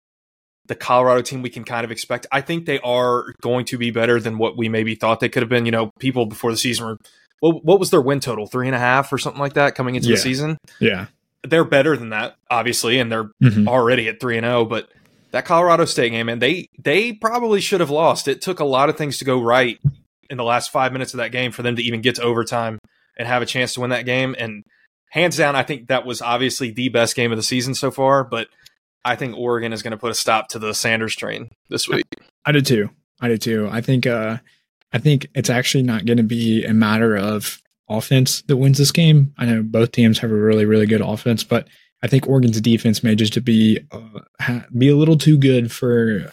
the 0.66 0.74
Colorado 0.74 1.22
team 1.22 1.42
we 1.42 1.50
can 1.50 1.64
kind 1.64 1.84
of 1.84 1.90
expect. 1.90 2.26
I 2.30 2.40
think 2.40 2.66
they 2.66 2.80
are 2.80 3.32
going 3.40 3.64
to 3.66 3.78
be 3.78 3.90
better 3.90 4.20
than 4.20 4.38
what 4.38 4.56
we 4.56 4.68
maybe 4.68 4.94
thought 4.94 5.20
they 5.20 5.28
could 5.28 5.42
have 5.42 5.50
been. 5.50 5.66
You 5.66 5.72
know, 5.72 5.90
people 5.98 6.26
before 6.26 6.50
the 6.50 6.56
season 6.56 6.86
were, 6.86 6.96
well, 7.42 7.60
what 7.62 7.80
was 7.80 7.90
their 7.90 8.00
win 8.00 8.20
total? 8.20 8.46
Three 8.46 8.66
and 8.66 8.74
a 8.74 8.78
half 8.78 9.12
or 9.12 9.18
something 9.18 9.40
like 9.40 9.54
that 9.54 9.74
coming 9.74 9.94
into 9.94 10.08
yeah. 10.08 10.14
the 10.14 10.20
season? 10.20 10.58
Yeah. 10.80 11.06
They're 11.42 11.64
better 11.64 11.96
than 11.96 12.10
that, 12.10 12.36
obviously, 12.50 12.98
and 12.98 13.10
they're 13.10 13.30
mm-hmm. 13.42 13.66
already 13.66 14.08
at 14.08 14.20
3 14.20 14.38
and 14.38 14.44
0. 14.44 14.66
But 14.66 14.90
that 15.30 15.44
Colorado 15.44 15.86
State 15.86 16.10
game, 16.10 16.28
and 16.28 16.42
they 16.42 16.68
they 16.78 17.14
probably 17.14 17.60
should 17.60 17.80
have 17.80 17.90
lost. 17.90 18.28
It 18.28 18.42
took 18.42 18.60
a 18.60 18.64
lot 18.64 18.90
of 18.90 18.98
things 18.98 19.18
to 19.18 19.24
go 19.24 19.40
right 19.40 19.78
in 20.30 20.36
the 20.36 20.44
last 20.44 20.70
five 20.70 20.92
minutes 20.92 21.12
of 21.12 21.18
that 21.18 21.32
game 21.32 21.52
for 21.52 21.62
them 21.62 21.76
to 21.76 21.82
even 21.82 22.00
get 22.00 22.14
to 22.14 22.22
overtime 22.22 22.78
and 23.18 23.28
have 23.28 23.42
a 23.42 23.46
chance 23.46 23.74
to 23.74 23.80
win 23.80 23.90
that 23.90 24.06
game. 24.06 24.34
And 24.38 24.64
hands 25.10 25.36
down, 25.36 25.56
I 25.56 25.62
think 25.62 25.88
that 25.88 26.06
was 26.06 26.22
obviously 26.22 26.70
the 26.70 26.88
best 26.88 27.16
game 27.16 27.32
of 27.32 27.36
the 27.36 27.42
season 27.42 27.74
so 27.74 27.90
far. 27.90 28.24
But 28.24 28.48
I 29.04 29.16
think 29.16 29.36
Oregon 29.36 29.72
is 29.72 29.82
going 29.82 29.92
to 29.92 29.98
put 29.98 30.10
a 30.10 30.14
stop 30.14 30.48
to 30.48 30.58
the 30.58 30.72
Sanders 30.72 31.14
train 31.14 31.50
this 31.68 31.88
week. 31.88 32.04
I 32.46 32.52
did 32.52 32.64
too. 32.64 32.90
I 33.20 33.28
did 33.28 33.42
too. 33.42 33.68
I 33.70 33.80
think. 33.80 34.06
Uh, 34.06 34.38
I 34.92 34.98
think 34.98 35.28
it's 35.34 35.50
actually 35.50 35.84
not 35.84 36.04
going 36.04 36.16
to 36.16 36.24
be 36.24 36.64
a 36.64 36.74
matter 36.74 37.16
of 37.16 37.62
offense 37.88 38.42
that 38.42 38.56
wins 38.56 38.78
this 38.78 38.92
game. 38.92 39.34
I 39.38 39.46
know 39.46 39.62
both 39.62 39.92
teams 39.92 40.18
have 40.18 40.30
a 40.30 40.34
really, 40.34 40.64
really 40.64 40.86
good 40.86 41.00
offense, 41.00 41.44
but 41.44 41.68
I 42.02 42.06
think 42.06 42.26
Oregon's 42.26 42.60
defense 42.60 43.04
may 43.04 43.14
just 43.14 43.44
be 43.44 43.78
uh, 43.92 44.20
ha- 44.40 44.66
be 44.76 44.88
a 44.88 44.96
little 44.96 45.18
too 45.18 45.38
good 45.38 45.70
for 45.70 46.32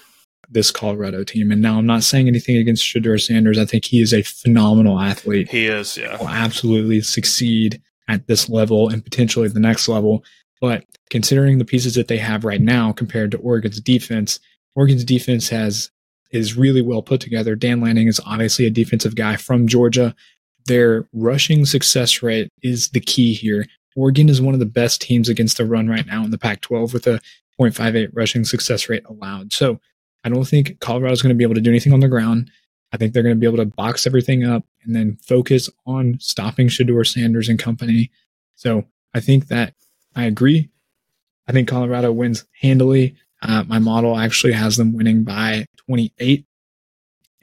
this 0.49 0.71
Colorado 0.71 1.23
team. 1.23 1.51
And 1.51 1.61
now 1.61 1.77
I'm 1.77 1.85
not 1.85 2.03
saying 2.03 2.27
anything 2.27 2.57
against 2.57 2.83
Shedeur 2.83 3.21
Sanders. 3.21 3.57
I 3.57 3.65
think 3.65 3.85
he 3.85 4.01
is 4.01 4.13
a 4.13 4.21
phenomenal 4.21 4.99
athlete. 4.99 5.49
He 5.49 5.67
is, 5.67 5.97
yeah. 5.97 6.17
Will 6.17 6.29
absolutely 6.29 7.01
succeed 7.01 7.81
at 8.07 8.27
this 8.27 8.47
level 8.49 8.89
and 8.89 9.03
potentially 9.03 9.47
the 9.47 9.59
next 9.59 9.87
level. 9.87 10.23
But 10.61 10.85
considering 11.09 11.57
the 11.57 11.65
pieces 11.65 11.95
that 11.95 12.07
they 12.07 12.17
have 12.17 12.45
right 12.45 12.61
now 12.61 12.91
compared 12.91 13.31
to 13.31 13.37
Oregon's 13.37 13.81
defense, 13.81 14.39
Oregon's 14.75 15.03
defense 15.03 15.49
has 15.49 15.91
is 16.31 16.57
really 16.57 16.81
well 16.81 17.01
put 17.01 17.21
together. 17.21 17.55
Dan 17.55 17.79
Lanning 17.79 18.07
is 18.07 18.19
obviously 18.25 18.65
a 18.65 18.71
defensive 18.71 19.15
guy 19.15 19.37
from 19.37 19.67
Georgia. 19.67 20.13
Their 20.65 21.07
rushing 21.13 21.65
success 21.65 22.21
rate 22.21 22.49
is 22.61 22.89
the 22.89 22.99
key 22.99 23.33
here. 23.33 23.65
Oregon 23.95 24.29
is 24.29 24.41
one 24.41 24.53
of 24.53 24.59
the 24.59 24.65
best 24.65 25.01
teams 25.01 25.29
against 25.29 25.57
the 25.57 25.65
run 25.65 25.87
right 25.87 26.05
now 26.05 26.23
in 26.23 26.31
the 26.31 26.37
Pac 26.37 26.61
12 26.61 26.93
with 26.93 27.07
a 27.07 27.21
0.58 27.59 28.09
rushing 28.13 28.43
success 28.43 28.89
rate 28.89 29.03
allowed. 29.07 29.53
So 29.53 29.79
I 30.23 30.29
don't 30.29 30.47
think 30.47 30.79
Colorado's 30.79 31.21
going 31.21 31.33
to 31.33 31.37
be 31.37 31.43
able 31.43 31.55
to 31.55 31.61
do 31.61 31.69
anything 31.69 31.93
on 31.93 31.99
the 31.99 32.07
ground. 32.07 32.51
I 32.91 32.97
think 32.97 33.13
they're 33.13 33.23
going 33.23 33.35
to 33.35 33.39
be 33.39 33.47
able 33.47 33.57
to 33.57 33.65
box 33.65 34.07
everything 34.07 34.45
up 34.45 34.63
and 34.83 34.95
then 34.95 35.17
focus 35.21 35.69
on 35.85 36.17
stopping 36.19 36.67
Shedeur 36.67 37.05
Sanders 37.05 37.49
and 37.49 37.59
company. 37.59 38.11
So 38.55 38.85
I 39.13 39.19
think 39.19 39.47
that 39.47 39.73
I 40.15 40.25
agree. 40.25 40.69
I 41.47 41.51
think 41.51 41.67
Colorado 41.67 42.11
wins 42.11 42.45
handily. 42.61 43.15
Uh, 43.41 43.63
my 43.67 43.79
model 43.79 44.17
actually 44.17 44.53
has 44.53 44.77
them 44.77 44.93
winning 44.93 45.23
by 45.23 45.65
28. 45.87 46.45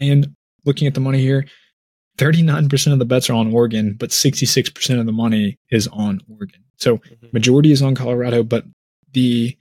And 0.01 0.35
looking 0.65 0.87
at 0.87 0.95
the 0.95 1.01
money 1.01 1.21
here, 1.21 1.47
39% 2.19 2.93
of 2.93 2.99
the 2.99 3.05
bets 3.05 3.29
are 3.29 3.35
on 3.35 3.53
Oregon, 3.53 3.97
but 3.99 4.11
66% 4.11 5.01
of 5.01 5.07
the 5.07 5.13
money 5.13 5.59
is 5.71 5.89
on 5.89 6.21
Oregon. 6.29 6.63
So 6.77 6.99
mm-hmm. 6.99 7.27
majority 7.33 7.73
is 7.73 7.83
on 7.83 7.95
Colorado, 7.95 8.43
but 8.43 8.65
the 9.13 9.57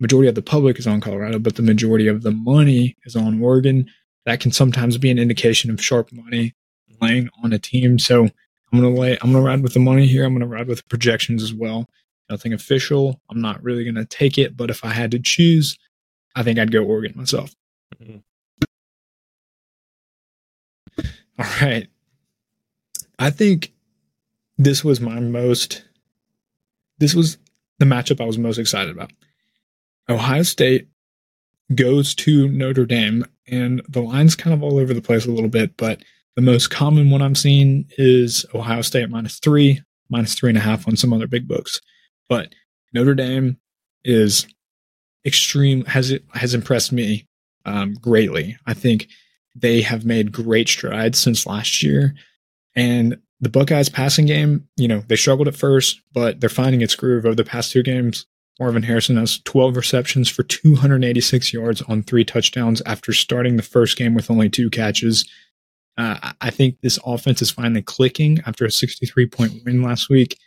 majority 0.00 0.28
of 0.28 0.34
the 0.34 0.42
public 0.42 0.78
is 0.78 0.86
on 0.86 1.00
Colorado, 1.00 1.38
but 1.38 1.56
the 1.56 1.62
majority 1.62 2.06
of 2.06 2.22
the 2.22 2.30
money 2.30 2.96
is 3.04 3.16
on 3.16 3.40
Oregon. 3.40 3.88
That 4.24 4.40
can 4.40 4.52
sometimes 4.52 4.98
be 4.98 5.10
an 5.10 5.18
indication 5.18 5.70
of 5.70 5.82
sharp 5.82 6.12
money 6.12 6.54
laying 7.00 7.28
on 7.42 7.52
a 7.52 7.58
team. 7.58 7.98
So 7.98 8.24
I'm 8.24 8.80
gonna 8.80 8.90
lay 8.90 9.18
I'm 9.22 9.32
gonna 9.32 9.44
ride 9.44 9.62
with 9.62 9.74
the 9.74 9.80
money 9.80 10.06
here. 10.06 10.24
I'm 10.24 10.34
gonna 10.34 10.46
ride 10.46 10.68
with 10.68 10.78
the 10.78 10.84
projections 10.84 11.42
as 11.42 11.54
well. 11.54 11.88
Nothing 12.28 12.52
official. 12.52 13.20
I'm 13.30 13.40
not 13.40 13.62
really 13.62 13.84
gonna 13.84 14.04
take 14.04 14.38
it, 14.38 14.56
but 14.56 14.70
if 14.70 14.84
I 14.84 14.88
had 14.88 15.10
to 15.12 15.18
choose, 15.18 15.78
I 16.34 16.42
think 16.42 16.58
I'd 16.58 16.72
go 16.72 16.84
Oregon 16.84 17.12
myself. 17.16 17.54
Mm-hmm. 18.02 18.18
All 21.38 21.46
right. 21.60 21.88
I 23.18 23.30
think 23.30 23.72
this 24.58 24.82
was 24.82 25.00
my 25.00 25.20
most 25.20 25.84
this 26.98 27.14
was 27.14 27.38
the 27.78 27.84
matchup 27.84 28.20
I 28.20 28.26
was 28.26 28.38
most 28.38 28.58
excited 28.58 28.90
about. 28.90 29.12
Ohio 30.08 30.42
State 30.42 30.88
goes 31.74 32.14
to 32.14 32.48
Notre 32.48 32.86
Dame, 32.86 33.24
and 33.48 33.82
the 33.88 34.02
line's 34.02 34.36
kind 34.36 34.54
of 34.54 34.62
all 34.62 34.78
over 34.78 34.94
the 34.94 35.02
place 35.02 35.26
a 35.26 35.30
little 35.30 35.50
bit, 35.50 35.76
but 35.76 36.02
the 36.36 36.42
most 36.42 36.68
common 36.70 37.10
one 37.10 37.22
I'm 37.22 37.34
seeing 37.34 37.86
is 37.96 38.44
Ohio 38.54 38.82
State 38.82 39.10
minus 39.10 39.38
three, 39.38 39.82
minus 40.08 40.34
three 40.34 40.50
and 40.50 40.58
a 40.58 40.62
half 40.62 40.86
on 40.86 40.96
some 40.96 41.12
other 41.12 41.26
big 41.26 41.48
books. 41.48 41.80
But 42.28 42.54
Notre 42.92 43.14
Dame 43.14 43.58
is 44.04 44.46
extreme 45.24 45.84
has 45.86 46.10
it 46.12 46.24
has 46.34 46.54
impressed 46.54 46.92
me 46.92 47.26
um, 47.64 47.94
greatly. 47.94 48.56
I 48.66 48.74
think 48.74 49.08
they 49.56 49.80
have 49.80 50.04
made 50.04 50.30
great 50.30 50.68
strides 50.68 51.18
since 51.18 51.46
last 51.46 51.82
year, 51.82 52.14
and 52.76 53.18
the 53.40 53.48
Buckeyes 53.48 53.88
passing 53.88 54.26
game, 54.26 54.68
you 54.76 54.88
know, 54.88 55.02
they 55.08 55.16
struggled 55.16 55.48
at 55.48 55.56
first, 55.56 56.00
but 56.12 56.40
they're 56.40 56.48
finding 56.48 56.80
its 56.80 56.94
groove 56.94 57.26
over 57.26 57.34
the 57.34 57.44
past 57.44 57.72
two 57.72 57.82
games. 57.82 58.26
Marvin 58.58 58.82
Harrison 58.82 59.16
has 59.16 59.40
12 59.40 59.76
receptions 59.76 60.28
for 60.28 60.42
286 60.42 61.52
yards 61.52 61.82
on 61.82 62.02
three 62.02 62.24
touchdowns 62.24 62.80
after 62.86 63.12
starting 63.12 63.56
the 63.56 63.62
first 63.62 63.98
game 63.98 64.14
with 64.14 64.30
only 64.30 64.48
two 64.48 64.70
catches. 64.70 65.28
Uh, 65.98 66.32
I 66.40 66.50
think 66.50 66.80
this 66.80 66.98
offense 67.04 67.42
is 67.42 67.50
finally 67.50 67.82
clicking 67.82 68.40
after 68.46 68.64
a 68.64 68.70
63 68.70 69.26
point 69.26 69.52
win 69.64 69.82
last 69.82 70.08
week. 70.08 70.38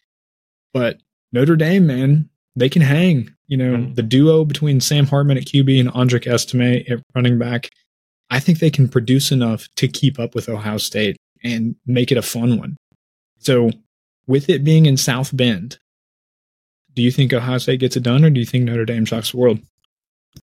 But 0.74 1.00
Notre 1.32 1.56
Dame, 1.56 1.86
man, 1.86 2.30
they 2.56 2.70
can 2.70 2.82
hang. 2.82 3.34
You 3.48 3.58
know, 3.58 3.75
mm-hmm. 3.78 3.94
the 3.94 4.04
duo 4.04 4.46
between 4.46 4.80
Sam 4.80 5.06
Hartman 5.06 5.38
at 5.38 5.46
QB 5.46 5.80
and 5.80 5.89
Audric 5.89 6.28
Estime 6.28 6.84
at 6.89 7.04
running 7.16 7.39
back, 7.39 7.70
I 8.30 8.39
think 8.39 8.60
they 8.60 8.70
can 8.70 8.88
produce 8.88 9.32
enough 9.32 9.68
to 9.78 9.88
keep 9.88 10.20
up 10.20 10.36
with 10.36 10.50
Ohio 10.50 10.78
State 10.78 11.18
and 11.44 11.75
make 11.86 12.12
it 12.12 12.18
a 12.18 12.22
fun 12.22 12.60
one. 12.60 12.78
So, 13.39 13.72
with 14.28 14.50
it 14.50 14.63
being 14.63 14.86
in 14.86 14.98
South 14.98 15.36
Bend, 15.36 15.80
do 17.00 17.03
you 17.03 17.12
think 17.12 17.32
Ohio 17.32 17.58
State 17.58 17.79
gets 17.79 17.96
it 17.96 18.03
done, 18.03 18.25
or 18.25 18.29
do 18.29 18.41
you 18.41 18.46
think 18.46 18.65
Notre 18.65 18.84
Dame 18.84 19.06
shocks 19.06 19.32
the 19.32 19.38
world? 19.38 19.60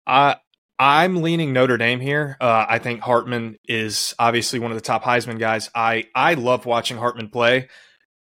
Uh, 0.08 0.36
I'm 0.79 1.22
leaning 1.22 1.51
Notre 1.51 1.75
Dame 1.75 2.00
here. 2.00 2.38
Uh, 2.39 2.65
I 2.65 2.79
think 2.79 3.01
Hartman 3.01 3.58
is 3.65 4.15
obviously 4.17 4.58
one 4.58 4.72
of 4.72 4.77
the 4.77 4.81
top 4.81 5.03
Heisman 5.03 5.38
guys. 5.38 5.69
I 5.75 6.05
I 6.15 6.36
love 6.36 6.65
watching 6.65 6.96
Hartman 6.96 7.27
play, 7.27 7.67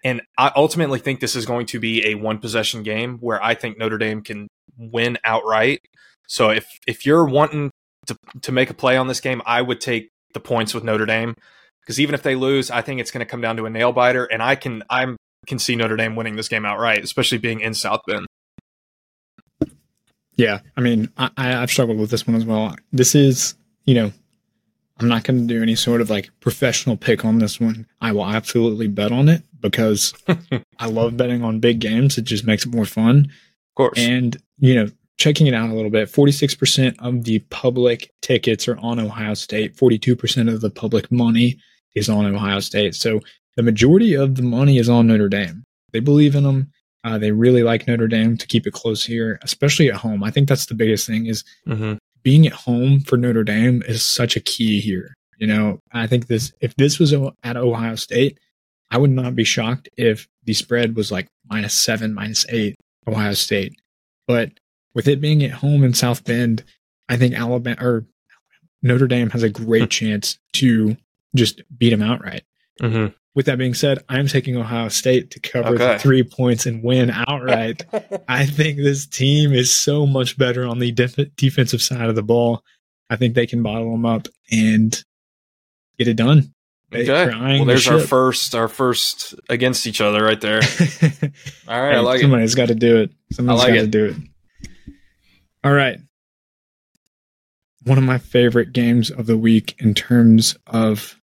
and 0.02 0.20
I 0.36 0.50
ultimately 0.56 0.98
think 0.98 1.20
this 1.20 1.36
is 1.36 1.46
going 1.46 1.66
to 1.66 1.78
be 1.78 2.06
a 2.06 2.16
one 2.16 2.38
possession 2.38 2.82
game 2.82 3.18
where 3.18 3.40
I 3.40 3.54
think 3.54 3.78
Notre 3.78 3.98
Dame 3.98 4.22
can 4.22 4.48
win 4.76 5.16
outright. 5.22 5.78
So 6.26 6.50
if 6.50 6.66
if 6.88 7.06
you're 7.06 7.24
wanting 7.24 7.70
to 8.08 8.18
to 8.42 8.50
make 8.50 8.68
a 8.68 8.74
play 8.74 8.96
on 8.96 9.06
this 9.06 9.20
game, 9.20 9.42
I 9.46 9.62
would 9.62 9.80
take 9.80 10.10
the 10.34 10.40
points 10.40 10.74
with 10.74 10.82
Notre 10.82 11.06
Dame 11.06 11.36
because 11.82 12.00
even 12.00 12.16
if 12.16 12.24
they 12.24 12.34
lose, 12.34 12.68
I 12.68 12.82
think 12.82 13.00
it's 13.00 13.12
going 13.12 13.24
to 13.24 13.30
come 13.30 13.42
down 13.42 13.58
to 13.58 13.66
a 13.66 13.70
nail 13.70 13.92
biter, 13.92 14.24
and 14.24 14.42
I 14.42 14.56
can 14.56 14.82
I'm 14.90 15.16
can 15.48 15.58
see 15.58 15.74
Notre 15.74 15.96
Dame 15.96 16.14
winning 16.14 16.36
this 16.36 16.48
game 16.48 16.64
outright, 16.64 17.02
especially 17.02 17.38
being 17.38 17.60
in 17.60 17.74
South 17.74 18.02
Bend. 18.06 18.26
Yeah, 20.36 20.60
I 20.76 20.80
mean, 20.80 21.10
I, 21.16 21.30
I've 21.36 21.70
struggled 21.70 21.98
with 21.98 22.10
this 22.10 22.26
one 22.26 22.36
as 22.36 22.44
well. 22.44 22.76
This 22.92 23.16
is, 23.16 23.56
you 23.86 23.94
know, 23.94 24.12
I'm 25.00 25.08
not 25.08 25.24
going 25.24 25.46
to 25.46 25.52
do 25.52 25.62
any 25.62 25.74
sort 25.74 26.00
of 26.00 26.10
like 26.10 26.30
professional 26.38 26.96
pick 26.96 27.24
on 27.24 27.38
this 27.38 27.60
one. 27.60 27.86
I 28.00 28.12
will 28.12 28.26
absolutely 28.26 28.86
bet 28.86 29.10
on 29.10 29.28
it 29.28 29.42
because 29.60 30.14
I 30.78 30.86
love 30.86 31.16
betting 31.16 31.42
on 31.42 31.58
big 31.58 31.80
games. 31.80 32.18
It 32.18 32.22
just 32.22 32.46
makes 32.46 32.64
it 32.64 32.72
more 32.72 32.84
fun. 32.84 33.24
Of 33.26 33.74
course. 33.74 33.98
And, 33.98 34.36
you 34.58 34.76
know, 34.76 34.88
checking 35.18 35.48
it 35.48 35.54
out 35.54 35.70
a 35.70 35.74
little 35.74 35.90
bit 35.90 36.08
46% 36.08 36.94
of 37.00 37.24
the 37.24 37.40
public 37.50 38.12
tickets 38.22 38.68
are 38.68 38.78
on 38.78 39.00
Ohio 39.00 39.34
State, 39.34 39.76
42% 39.76 40.52
of 40.52 40.60
the 40.60 40.70
public 40.70 41.10
money 41.10 41.58
is 41.94 42.08
on 42.08 42.32
Ohio 42.32 42.60
State. 42.60 42.94
So 42.94 43.20
the 43.58 43.62
majority 43.64 44.14
of 44.14 44.36
the 44.36 44.42
money 44.42 44.78
is 44.78 44.88
on 44.88 45.08
Notre 45.08 45.28
Dame. 45.28 45.64
They 45.92 45.98
believe 45.98 46.36
in 46.36 46.44
them. 46.44 46.70
Uh, 47.02 47.18
they 47.18 47.32
really 47.32 47.64
like 47.64 47.88
Notre 47.88 48.06
Dame 48.06 48.36
to 48.36 48.46
keep 48.46 48.68
it 48.68 48.72
close 48.72 49.04
here, 49.04 49.40
especially 49.42 49.88
at 49.88 49.96
home. 49.96 50.22
I 50.22 50.30
think 50.30 50.48
that's 50.48 50.66
the 50.66 50.76
biggest 50.76 51.08
thing 51.08 51.26
is 51.26 51.42
mm-hmm. 51.66 51.94
being 52.22 52.46
at 52.46 52.52
home 52.52 53.00
for 53.00 53.16
Notre 53.16 53.42
Dame 53.42 53.82
is 53.88 54.04
such 54.04 54.36
a 54.36 54.40
key 54.40 54.80
here. 54.80 55.12
You 55.38 55.48
know, 55.48 55.80
I 55.90 56.06
think 56.06 56.28
this 56.28 56.52
if 56.60 56.76
this 56.76 57.00
was 57.00 57.12
at 57.42 57.56
Ohio 57.56 57.96
State, 57.96 58.38
I 58.92 58.98
would 58.98 59.10
not 59.10 59.34
be 59.34 59.42
shocked 59.42 59.88
if 59.96 60.28
the 60.44 60.54
spread 60.54 60.94
was 60.94 61.10
like 61.10 61.26
minus 61.50 61.74
seven, 61.74 62.14
minus 62.14 62.46
eight, 62.50 62.76
Ohio 63.08 63.32
State. 63.32 63.74
But 64.28 64.52
with 64.94 65.08
it 65.08 65.20
being 65.20 65.42
at 65.42 65.50
home 65.50 65.82
in 65.82 65.94
South 65.94 66.22
Bend, 66.22 66.62
I 67.08 67.16
think 67.16 67.34
Alabama 67.34 67.76
or 67.80 68.06
Notre 68.82 69.08
Dame 69.08 69.30
has 69.30 69.42
a 69.42 69.50
great 69.50 69.90
chance 69.98 70.38
to 70.52 70.96
just 71.34 71.60
beat 71.76 71.90
them 71.90 72.02
outright. 72.02 72.44
Mm-hmm. 72.80 73.14
With 73.34 73.46
that 73.46 73.58
being 73.58 73.74
said, 73.74 74.02
I'm 74.08 74.26
taking 74.26 74.56
Ohio 74.56 74.88
State 74.88 75.30
to 75.32 75.40
cover 75.40 75.74
okay. 75.74 75.92
the 75.92 75.98
three 75.98 76.22
points 76.24 76.66
and 76.66 76.82
win 76.82 77.10
outright. 77.10 77.84
I 78.28 78.46
think 78.46 78.78
this 78.78 79.06
team 79.06 79.52
is 79.52 79.74
so 79.74 80.06
much 80.06 80.36
better 80.36 80.66
on 80.66 80.78
the 80.78 80.90
def- 80.90 81.36
defensive 81.36 81.82
side 81.82 82.08
of 82.08 82.16
the 82.16 82.22
ball. 82.22 82.64
I 83.10 83.16
think 83.16 83.34
they 83.34 83.46
can 83.46 83.62
bottle 83.62 83.92
them 83.92 84.04
up 84.04 84.28
and 84.50 85.02
get 85.98 86.08
it 86.08 86.14
done. 86.14 86.52
Okay. 86.92 87.28
Well, 87.28 87.66
there's 87.66 87.84
the 87.84 87.94
our 87.94 88.00
first 88.00 88.54
our 88.54 88.68
first 88.68 89.34
against 89.50 89.86
each 89.86 90.00
other 90.00 90.24
right 90.24 90.40
there. 90.40 90.60
All 91.68 91.80
right, 91.80 91.92
hey, 91.92 91.96
I 91.96 92.00
like 92.00 92.20
somebody's 92.20 92.54
got 92.54 92.68
to 92.68 92.74
do 92.74 92.98
it. 92.98 93.10
Somebody's 93.30 93.62
like 93.62 93.74
got 93.74 93.80
to 93.82 93.86
do 93.86 94.04
it. 94.06 94.16
All 95.62 95.72
right. 95.72 95.98
One 97.84 97.98
of 97.98 98.04
my 98.04 98.18
favorite 98.18 98.72
games 98.72 99.10
of 99.10 99.26
the 99.26 99.36
week 99.36 99.74
in 99.78 99.92
terms 99.92 100.56
of 100.66 101.20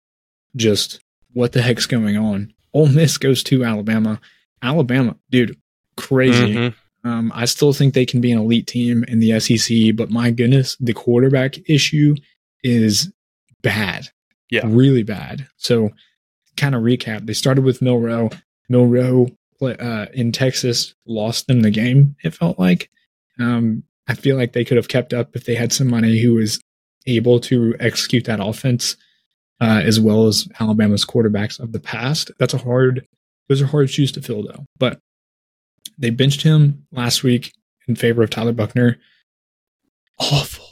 just 0.56 1.00
what 1.32 1.52
the 1.52 1.62
heck's 1.62 1.86
going 1.86 2.16
on? 2.16 2.52
Ole 2.72 2.88
Miss 2.88 3.18
goes 3.18 3.42
to 3.44 3.64
Alabama. 3.64 4.20
Alabama, 4.62 5.16
dude, 5.30 5.56
crazy. 5.96 6.54
Mm-hmm. 6.54 7.08
Um, 7.08 7.32
I 7.34 7.46
still 7.46 7.72
think 7.72 7.94
they 7.94 8.06
can 8.06 8.20
be 8.20 8.30
an 8.32 8.38
elite 8.38 8.68
team 8.68 9.04
in 9.04 9.18
the 9.18 9.38
SEC, 9.40 9.96
but 9.96 10.10
my 10.10 10.30
goodness, 10.30 10.76
the 10.78 10.92
quarterback 10.92 11.56
issue 11.68 12.14
is 12.62 13.12
bad. 13.62 14.08
Yeah. 14.50 14.62
Really 14.64 15.02
bad. 15.02 15.48
So, 15.56 15.90
kind 16.56 16.74
of 16.74 16.82
recap 16.82 17.26
they 17.26 17.32
started 17.32 17.64
with 17.64 17.82
Milroe. 17.82 18.30
Milroe 18.68 19.28
uh, 19.60 20.06
in 20.12 20.32
Texas 20.32 20.94
lost 21.06 21.46
them 21.46 21.62
the 21.62 21.70
game, 21.70 22.16
it 22.22 22.34
felt 22.34 22.58
like. 22.58 22.90
Um, 23.38 23.84
I 24.06 24.14
feel 24.14 24.36
like 24.36 24.52
they 24.52 24.64
could 24.64 24.76
have 24.76 24.88
kept 24.88 25.12
up 25.12 25.34
if 25.34 25.44
they 25.44 25.54
had 25.54 25.72
somebody 25.72 26.20
who 26.20 26.34
was 26.34 26.60
able 27.06 27.40
to 27.40 27.74
execute 27.80 28.24
that 28.26 28.40
offense 28.40 28.96
uh, 29.60 29.82
as 29.84 30.00
well 30.00 30.26
as 30.26 30.48
Alabama's 30.60 31.04
quarterbacks 31.04 31.60
of 31.60 31.72
the 31.72 31.80
past. 31.80 32.30
That's 32.38 32.54
a 32.54 32.58
hard; 32.58 33.06
those 33.48 33.62
are 33.62 33.66
hard 33.66 33.90
shoes 33.90 34.12
to 34.12 34.22
fill, 34.22 34.42
though. 34.44 34.64
But 34.78 34.98
they 35.98 36.10
benched 36.10 36.42
him 36.42 36.86
last 36.92 37.22
week 37.22 37.52
in 37.86 37.96
favor 37.96 38.22
of 38.22 38.30
Tyler 38.30 38.52
Buchner. 38.52 38.98
Awful. 40.18 40.66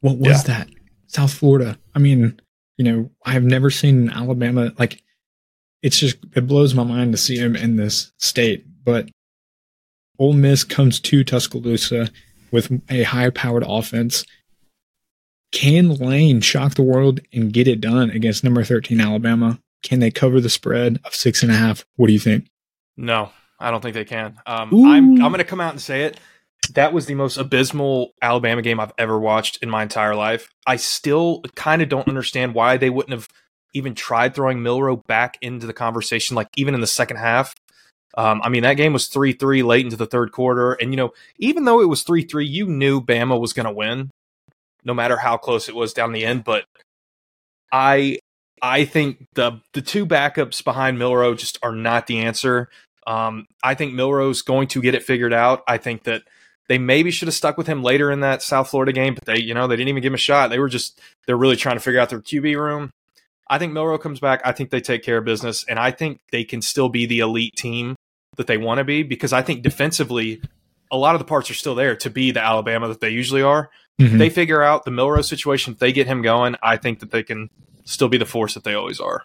What 0.00 0.18
was 0.18 0.48
yeah. 0.48 0.58
that? 0.58 0.68
South 1.06 1.32
Florida. 1.32 1.78
I 1.94 1.98
mean, 1.98 2.40
you 2.76 2.84
know, 2.84 3.10
I 3.24 3.32
have 3.32 3.44
never 3.44 3.70
seen 3.70 4.10
Alabama 4.10 4.72
like. 4.78 5.02
It's 5.82 5.98
just 5.98 6.16
it 6.34 6.46
blows 6.46 6.74
my 6.74 6.82
mind 6.82 7.12
to 7.12 7.18
see 7.18 7.36
him 7.36 7.54
in 7.54 7.76
this 7.76 8.12
state. 8.18 8.64
But 8.84 9.08
Ole 10.18 10.32
Miss 10.32 10.64
comes 10.64 10.98
to 11.00 11.22
Tuscaloosa 11.22 12.10
with 12.50 12.72
a 12.88 13.02
high-powered 13.02 13.64
offense 13.66 14.24
can 15.52 15.94
Lane 15.94 16.40
shock 16.40 16.74
the 16.74 16.82
world 16.82 17.20
and 17.32 17.52
get 17.52 17.68
it 17.68 17.80
done 17.80 18.10
against 18.10 18.44
number 18.44 18.64
13 18.64 19.00
Alabama? 19.00 19.58
Can 19.82 20.00
they 20.00 20.10
cover 20.10 20.40
the 20.40 20.50
spread 20.50 21.00
of 21.04 21.14
six 21.14 21.42
and 21.42 21.52
a 21.52 21.54
half? 21.54 21.84
What 21.96 22.08
do 22.08 22.12
you 22.12 22.18
think? 22.18 22.48
No, 22.96 23.30
I 23.58 23.70
don't 23.70 23.80
think 23.80 23.94
they 23.94 24.04
can. 24.04 24.38
Um, 24.46 24.70
I'm 24.86 25.22
I'm 25.22 25.32
going 25.32 25.38
to 25.38 25.44
come 25.44 25.60
out 25.60 25.72
and 25.72 25.80
say 25.80 26.04
it. 26.04 26.18
That 26.72 26.92
was 26.92 27.06
the 27.06 27.14
most 27.14 27.36
abysmal 27.36 28.12
Alabama 28.20 28.62
game 28.62 28.80
I've 28.80 28.92
ever 28.98 29.18
watched 29.18 29.62
in 29.62 29.70
my 29.70 29.82
entire 29.82 30.16
life. 30.16 30.48
I 30.66 30.76
still 30.76 31.42
kind 31.54 31.80
of 31.80 31.88
don't 31.88 32.08
understand 32.08 32.54
why 32.54 32.76
they 32.76 32.90
wouldn't 32.90 33.12
have 33.12 33.28
even 33.72 33.94
tried 33.94 34.34
throwing 34.34 34.62
Milroe 34.62 34.96
back 34.96 35.38
into 35.40 35.66
the 35.66 35.72
conversation, 35.72 36.34
like 36.34 36.48
even 36.56 36.74
in 36.74 36.80
the 36.80 36.86
second 36.86 37.18
half. 37.18 37.54
Um, 38.16 38.40
I 38.42 38.48
mean, 38.48 38.62
that 38.62 38.74
game 38.74 38.94
was 38.94 39.08
3 39.08 39.32
3 39.32 39.62
late 39.62 39.84
into 39.84 39.96
the 39.96 40.06
third 40.06 40.32
quarter. 40.32 40.72
And, 40.72 40.90
you 40.90 40.96
know, 40.96 41.12
even 41.38 41.64
though 41.64 41.80
it 41.80 41.88
was 41.88 42.02
3 42.02 42.22
3, 42.22 42.46
you 42.46 42.66
knew 42.66 43.00
Bama 43.00 43.38
was 43.38 43.52
going 43.52 43.66
to 43.66 43.72
win 43.72 44.10
no 44.86 44.94
matter 44.94 45.18
how 45.18 45.36
close 45.36 45.68
it 45.68 45.74
was 45.74 45.92
down 45.92 46.12
the 46.12 46.24
end. 46.24 46.44
But 46.44 46.64
I 47.72 48.20
I 48.62 48.86
think 48.86 49.26
the 49.34 49.60
the 49.74 49.82
two 49.82 50.06
backups 50.06 50.64
behind 50.64 50.98
Milroe 50.98 51.34
just 51.34 51.58
are 51.62 51.74
not 51.74 52.06
the 52.06 52.20
answer. 52.20 52.70
Um, 53.06 53.46
I 53.62 53.74
think 53.74 53.92
Milroe's 53.94 54.42
going 54.42 54.68
to 54.68 54.80
get 54.80 54.94
it 54.94 55.02
figured 55.02 55.32
out. 55.34 55.62
I 55.68 55.78
think 55.78 56.04
that 56.04 56.22
They 56.68 56.78
maybe 56.78 57.10
should 57.12 57.28
have 57.28 57.34
stuck 57.34 57.56
with 57.56 57.68
him 57.68 57.82
later 57.82 58.10
in 58.10 58.20
that 58.20 58.42
South 58.42 58.70
Florida 58.70 58.92
game, 58.92 59.14
but 59.14 59.24
they, 59.24 59.38
you 59.38 59.54
know, 59.54 59.68
they 59.68 59.76
didn't 59.76 59.90
even 59.90 60.02
give 60.02 60.10
him 60.10 60.14
a 60.14 60.18
shot. 60.18 60.50
They 60.50 60.58
were 60.58 60.68
just 60.68 61.00
they're 61.26 61.36
really 61.36 61.56
trying 61.56 61.76
to 61.76 61.80
figure 61.80 62.00
out 62.00 62.10
their 62.10 62.20
QB 62.20 62.56
room. 62.56 62.90
I 63.48 63.58
think 63.58 63.72
Milroe 63.72 63.98
comes 63.98 64.18
back. 64.18 64.40
I 64.44 64.50
think 64.52 64.70
they 64.70 64.80
take 64.80 65.04
care 65.04 65.18
of 65.18 65.24
business, 65.24 65.64
and 65.68 65.78
I 65.78 65.92
think 65.92 66.18
they 66.32 66.42
can 66.42 66.60
still 66.62 66.88
be 66.88 67.06
the 67.06 67.20
elite 67.20 67.54
team 67.56 67.94
that 68.36 68.48
they 68.48 68.56
want 68.56 68.78
to 68.78 68.84
be 68.84 69.04
because 69.04 69.32
I 69.32 69.42
think 69.42 69.62
defensively, 69.62 70.40
a 70.90 70.96
lot 70.96 71.14
of 71.14 71.18
the 71.18 71.24
parts 71.24 71.50
are 71.50 71.54
still 71.54 71.74
there 71.74 71.96
to 71.96 72.10
be 72.10 72.30
the 72.30 72.42
Alabama 72.42 72.88
that 72.88 73.00
they 73.00 73.10
usually 73.10 73.42
are. 73.42 73.70
Mm-hmm. 74.00 74.18
They 74.18 74.30
figure 74.30 74.62
out 74.62 74.84
the 74.84 74.90
Milroe 74.90 75.22
situation. 75.22 75.72
If 75.74 75.78
they 75.78 75.92
get 75.92 76.06
him 76.06 76.22
going, 76.22 76.56
I 76.62 76.76
think 76.76 77.00
that 77.00 77.10
they 77.10 77.22
can 77.22 77.50
still 77.84 78.08
be 78.08 78.18
the 78.18 78.26
force 78.26 78.54
that 78.54 78.64
they 78.64 78.74
always 78.74 79.00
are. 79.00 79.24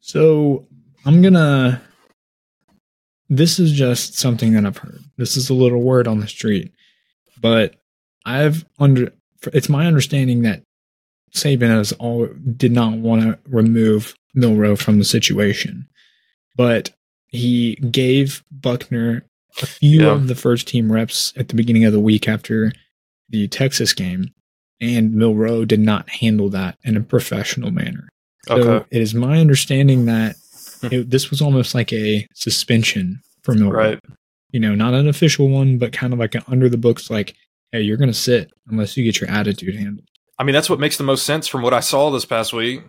So 0.00 0.66
I'm 1.04 1.22
gonna. 1.22 1.82
This 3.28 3.58
is 3.58 3.72
just 3.72 4.18
something 4.18 4.52
that 4.52 4.66
I've 4.66 4.76
heard. 4.76 5.00
This 5.16 5.36
is 5.36 5.48
a 5.48 5.54
little 5.54 5.80
word 5.80 6.06
on 6.06 6.20
the 6.20 6.28
street, 6.28 6.72
but 7.40 7.76
I've 8.24 8.64
under. 8.78 9.12
It's 9.52 9.68
my 9.68 9.86
understanding 9.86 10.42
that 10.42 10.62
Saban 11.34 11.68
has 11.68 11.92
all 11.92 12.28
did 12.56 12.72
not 12.72 12.92
want 12.98 13.22
to 13.22 13.38
remove 13.48 14.14
Milroe 14.34 14.76
from 14.76 14.98
the 14.98 15.04
situation, 15.04 15.88
but 16.56 16.90
he 17.26 17.76
gave 17.76 18.44
Buchner 18.50 19.24
a 19.60 19.66
few 19.66 20.02
yeah. 20.02 20.12
of 20.12 20.28
the 20.28 20.34
first 20.34 20.68
team 20.68 20.90
reps 20.90 21.32
at 21.36 21.48
the 21.48 21.54
beginning 21.54 21.84
of 21.84 21.92
the 21.92 22.00
week 22.00 22.28
after 22.28 22.72
the 23.28 23.48
Texas 23.48 23.92
game, 23.92 24.32
and 24.80 25.14
Milroe 25.14 25.64
did 25.64 25.80
not 25.80 26.08
handle 26.08 26.48
that 26.50 26.78
in 26.84 26.96
a 26.96 27.00
professional 27.00 27.70
manner. 27.70 28.08
So 28.46 28.54
okay. 28.56 28.86
it 28.90 29.02
is 29.02 29.14
my 29.14 29.38
understanding 29.38 30.06
that 30.06 30.36
hmm. 30.80 30.88
it, 30.90 31.10
this 31.10 31.30
was 31.30 31.40
almost 31.40 31.74
like 31.74 31.92
a 31.92 32.26
suspension 32.34 33.20
for 33.42 33.54
Milroe. 33.54 33.90
Right. 33.90 34.00
You 34.50 34.60
know, 34.60 34.74
not 34.74 34.94
an 34.94 35.08
official 35.08 35.48
one, 35.48 35.78
but 35.78 35.92
kind 35.92 36.12
of 36.12 36.18
like 36.18 36.34
an 36.34 36.42
under 36.46 36.68
the 36.68 36.76
books, 36.76 37.10
like, 37.10 37.34
hey, 37.70 37.80
you're 37.80 37.96
going 37.96 38.10
to 38.10 38.14
sit 38.14 38.50
unless 38.68 38.96
you 38.96 39.04
get 39.04 39.20
your 39.20 39.30
attitude 39.30 39.74
handled. 39.74 40.06
I 40.38 40.44
mean, 40.44 40.52
that's 40.54 40.68
what 40.68 40.80
makes 40.80 40.98
the 40.98 41.04
most 41.04 41.24
sense 41.24 41.46
from 41.46 41.62
what 41.62 41.72
I 41.72 41.80
saw 41.80 42.10
this 42.10 42.24
past 42.24 42.52
week. 42.52 42.82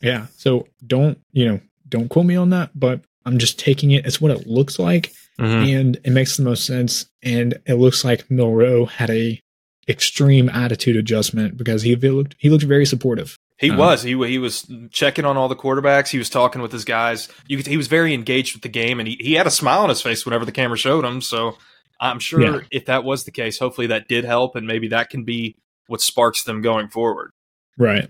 Yeah. 0.00 0.26
So 0.36 0.68
don't, 0.86 1.18
you 1.32 1.48
know, 1.48 1.60
don't 1.88 2.08
quote 2.08 2.26
me 2.26 2.36
on 2.36 2.50
that, 2.50 2.70
but 2.78 3.00
I'm 3.28 3.38
just 3.38 3.58
taking 3.58 3.90
it 3.90 4.06
as 4.06 4.20
what 4.20 4.30
it 4.30 4.46
looks 4.46 4.78
like. 4.78 5.12
Mm-hmm. 5.38 5.76
And 5.76 5.96
it 6.04 6.10
makes 6.10 6.36
the 6.36 6.42
most 6.42 6.66
sense. 6.66 7.06
And 7.22 7.58
it 7.66 7.74
looks 7.74 8.04
like 8.04 8.30
Milroe 8.30 8.86
had 8.86 9.10
a 9.10 9.40
extreme 9.88 10.48
attitude 10.48 10.96
adjustment 10.96 11.56
because 11.56 11.82
he 11.82 11.94
looked 11.96 12.34
he 12.38 12.50
looked 12.50 12.64
very 12.64 12.86
supportive. 12.86 13.38
He 13.58 13.70
um, 13.70 13.76
was. 13.76 14.02
He 14.02 14.12
he 14.26 14.38
was 14.38 14.70
checking 14.90 15.24
on 15.24 15.36
all 15.36 15.48
the 15.48 15.56
quarterbacks. 15.56 16.08
He 16.08 16.18
was 16.18 16.30
talking 16.30 16.62
with 16.62 16.72
his 16.72 16.84
guys. 16.84 17.28
You 17.46 17.56
could, 17.56 17.66
he 17.66 17.76
was 17.76 17.88
very 17.88 18.14
engaged 18.14 18.54
with 18.54 18.62
the 18.62 18.68
game, 18.68 18.98
and 18.98 19.08
he, 19.08 19.16
he 19.20 19.34
had 19.34 19.46
a 19.46 19.50
smile 19.50 19.80
on 19.80 19.88
his 19.88 20.02
face 20.02 20.24
whenever 20.24 20.44
the 20.44 20.52
camera 20.52 20.76
showed 20.76 21.04
him. 21.04 21.20
So 21.20 21.56
I'm 22.00 22.20
sure 22.20 22.40
yeah. 22.40 22.60
if 22.70 22.86
that 22.86 23.04
was 23.04 23.24
the 23.24 23.30
case, 23.30 23.58
hopefully 23.58 23.88
that 23.88 24.08
did 24.08 24.24
help, 24.24 24.56
and 24.56 24.66
maybe 24.66 24.88
that 24.88 25.10
can 25.10 25.24
be 25.24 25.56
what 25.86 26.00
sparks 26.00 26.44
them 26.44 26.62
going 26.62 26.88
forward. 26.88 27.30
Right. 27.76 28.08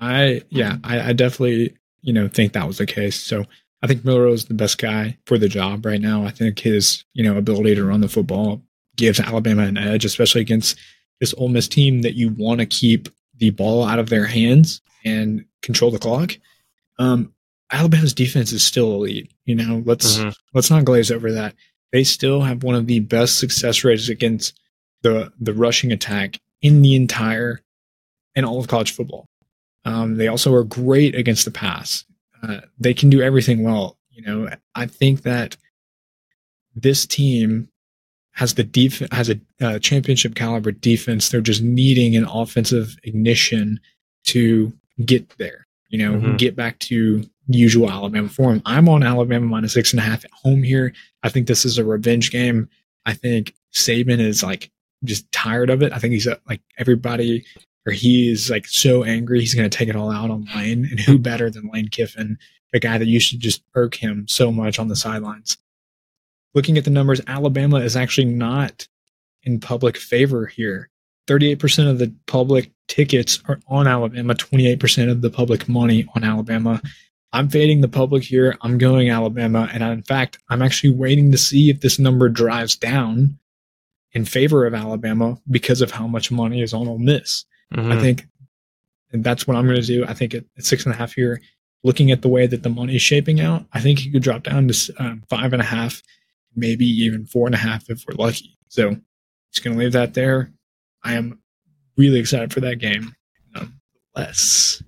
I 0.00 0.42
yeah, 0.50 0.76
I, 0.82 1.10
I 1.10 1.12
definitely 1.12 1.76
you 2.00 2.12
know 2.12 2.28
think 2.28 2.52
that 2.52 2.66
was 2.66 2.78
the 2.78 2.86
case. 2.86 3.20
So 3.20 3.44
I 3.82 3.88
think 3.88 4.04
Milroe 4.04 4.32
is 4.32 4.44
the 4.44 4.54
best 4.54 4.78
guy 4.78 5.18
for 5.26 5.38
the 5.38 5.48
job 5.48 5.84
right 5.84 6.00
now. 6.00 6.24
I 6.24 6.30
think 6.30 6.60
his 6.60 7.04
you 7.14 7.24
know 7.24 7.36
ability 7.36 7.74
to 7.74 7.84
run 7.84 8.00
the 8.00 8.08
football 8.08 8.62
gives 8.96 9.20
Alabama 9.20 9.62
an 9.62 9.76
edge, 9.76 10.04
especially 10.04 10.40
against 10.40 10.78
this 11.20 11.34
Ole 11.36 11.48
Miss 11.48 11.68
team 11.68 12.02
that 12.02 12.14
you 12.14 12.30
want 12.30 12.60
to 12.60 12.66
keep 12.66 13.08
the 13.36 13.50
ball 13.50 13.84
out 13.84 13.98
of 13.98 14.08
their 14.08 14.26
hands 14.26 14.80
and 15.04 15.44
control 15.62 15.90
the 15.90 15.98
clock. 15.98 16.36
Um, 16.98 17.32
Alabama's 17.70 18.14
defense 18.14 18.52
is 18.52 18.64
still 18.64 18.92
elite. 18.94 19.32
You 19.44 19.54
know, 19.54 19.82
let's 19.84 20.18
mm-hmm. 20.18 20.30
let's 20.54 20.70
not 20.70 20.84
glaze 20.84 21.10
over 21.10 21.32
that. 21.32 21.54
They 21.90 22.04
still 22.04 22.42
have 22.42 22.62
one 22.62 22.74
of 22.74 22.86
the 22.86 23.00
best 23.00 23.38
success 23.38 23.84
rates 23.84 24.08
against 24.08 24.58
the 25.02 25.32
the 25.40 25.54
rushing 25.54 25.90
attack 25.92 26.38
in 26.60 26.82
the 26.82 26.94
entire 26.94 27.60
in 28.34 28.44
all 28.44 28.60
of 28.60 28.68
college 28.68 28.92
football. 28.92 29.26
Um, 29.84 30.16
they 30.16 30.28
also 30.28 30.54
are 30.54 30.64
great 30.64 31.14
against 31.14 31.44
the 31.44 31.50
pass. 31.50 32.04
Uh, 32.42 32.60
they 32.78 32.94
can 32.94 33.10
do 33.10 33.22
everything 33.22 33.62
well. 33.62 33.98
You 34.10 34.22
know, 34.22 34.48
I 34.74 34.86
think 34.86 35.22
that 35.22 35.56
this 36.74 37.06
team 37.06 37.68
has 38.32 38.54
the 38.54 38.64
def- 38.64 39.10
has 39.12 39.30
a 39.30 39.40
uh, 39.60 39.78
championship 39.78 40.34
caliber 40.34 40.72
defense. 40.72 41.28
They're 41.28 41.40
just 41.40 41.62
needing 41.62 42.16
an 42.16 42.24
offensive 42.24 42.96
ignition 43.04 43.80
to 44.24 44.72
get 45.04 45.36
there. 45.38 45.66
You 45.88 45.98
know, 45.98 46.12
mm-hmm. 46.18 46.36
get 46.36 46.56
back 46.56 46.78
to 46.80 47.24
usual 47.48 47.90
Alabama 47.90 48.28
form. 48.28 48.62
I'm 48.64 48.88
on 48.88 49.02
Alabama 49.02 49.46
minus 49.46 49.74
six 49.74 49.92
and 49.92 50.00
a 50.00 50.04
half 50.04 50.24
at 50.24 50.30
home 50.30 50.62
here. 50.62 50.94
I 51.22 51.28
think 51.28 51.46
this 51.46 51.64
is 51.64 51.78
a 51.78 51.84
revenge 51.84 52.30
game. 52.30 52.68
I 53.04 53.14
think 53.14 53.54
Saban 53.74 54.18
is 54.18 54.42
like 54.42 54.70
just 55.04 55.30
tired 55.32 55.70
of 55.70 55.82
it. 55.82 55.92
I 55.92 55.98
think 55.98 56.12
he's 56.12 56.26
uh, 56.26 56.36
like 56.48 56.60
everybody, 56.78 57.44
or 57.86 57.92
he 57.92 58.30
is 58.30 58.50
like 58.50 58.66
so 58.66 59.04
angry 59.04 59.40
he's 59.40 59.54
going 59.54 59.68
to 59.68 59.76
take 59.76 59.88
it 59.88 59.96
all 59.96 60.10
out 60.10 60.30
on 60.30 60.48
Lane. 60.54 60.86
And 60.90 61.00
who 61.00 61.18
better 61.18 61.50
than 61.50 61.70
Lane 61.72 61.88
Kiffin, 61.88 62.38
the 62.72 62.80
guy 62.80 62.98
that 62.98 63.06
used 63.06 63.30
to 63.30 63.38
just 63.38 63.62
irk 63.74 63.94
him 63.94 64.26
so 64.28 64.52
much 64.52 64.78
on 64.78 64.88
the 64.88 64.96
sidelines? 64.96 65.56
looking 66.54 66.78
at 66.78 66.84
the 66.84 66.90
numbers, 66.90 67.20
Alabama 67.26 67.78
is 67.78 67.96
actually 67.96 68.26
not 68.26 68.86
in 69.42 69.60
public 69.60 69.96
favor 69.96 70.46
here. 70.46 70.88
38% 71.28 71.88
of 71.88 71.98
the 71.98 72.12
public 72.26 72.70
tickets 72.88 73.40
are 73.46 73.60
on 73.68 73.86
Alabama, 73.86 74.34
28% 74.34 75.10
of 75.10 75.22
the 75.22 75.30
public 75.30 75.68
money 75.68 76.06
on 76.14 76.24
Alabama. 76.24 76.80
I'm 77.32 77.48
fading 77.48 77.80
the 77.80 77.88
public 77.88 78.24
here. 78.24 78.56
I'm 78.60 78.76
going 78.76 79.08
Alabama. 79.08 79.68
And 79.72 79.82
in 79.82 80.02
fact, 80.02 80.38
I'm 80.50 80.62
actually 80.62 80.90
waiting 80.90 81.32
to 81.32 81.38
see 81.38 81.70
if 81.70 81.80
this 81.80 81.98
number 81.98 82.28
drives 82.28 82.76
down 82.76 83.38
in 84.12 84.24
favor 84.24 84.66
of 84.66 84.74
Alabama 84.74 85.38
because 85.50 85.80
of 85.80 85.92
how 85.92 86.06
much 86.06 86.30
money 86.30 86.60
is 86.60 86.74
on 86.74 86.88
Ole 86.88 86.98
Miss. 86.98 87.46
Mm-hmm. 87.72 87.92
I 87.92 88.00
think 88.00 88.26
and 89.12 89.22
that's 89.22 89.46
what 89.46 89.56
I'm 89.56 89.66
going 89.66 89.80
to 89.80 89.86
do. 89.86 90.04
I 90.06 90.14
think 90.14 90.34
at, 90.34 90.44
at, 90.56 90.64
six 90.64 90.84
and 90.84 90.94
a 90.94 90.96
half 90.96 91.12
here, 91.12 91.40
looking 91.84 92.10
at 92.10 92.22
the 92.22 92.28
way 92.28 92.46
that 92.46 92.62
the 92.62 92.68
money 92.68 92.96
is 92.96 93.02
shaping 93.02 93.40
out, 93.40 93.66
I 93.72 93.80
think 93.80 94.04
you 94.04 94.10
could 94.10 94.22
drop 94.22 94.42
down 94.42 94.68
to 94.68 94.94
um, 94.98 95.22
five 95.28 95.52
and 95.52 95.62
a 95.62 95.66
half 95.66 96.02
maybe 96.54 96.86
even 96.86 97.26
four 97.26 97.46
and 97.46 97.54
a 97.54 97.58
half 97.58 97.88
if 97.88 98.04
we're 98.06 98.22
lucky. 98.22 98.58
So 98.68 98.96
just 99.52 99.64
going 99.64 99.76
to 99.76 99.82
leave 99.82 99.92
that 99.92 100.14
there. 100.14 100.52
I 101.02 101.14
am 101.14 101.40
really 101.96 102.18
excited 102.18 102.52
for 102.52 102.60
that 102.60 102.78
game. 102.78 103.14
Nonetheless. 103.54 104.82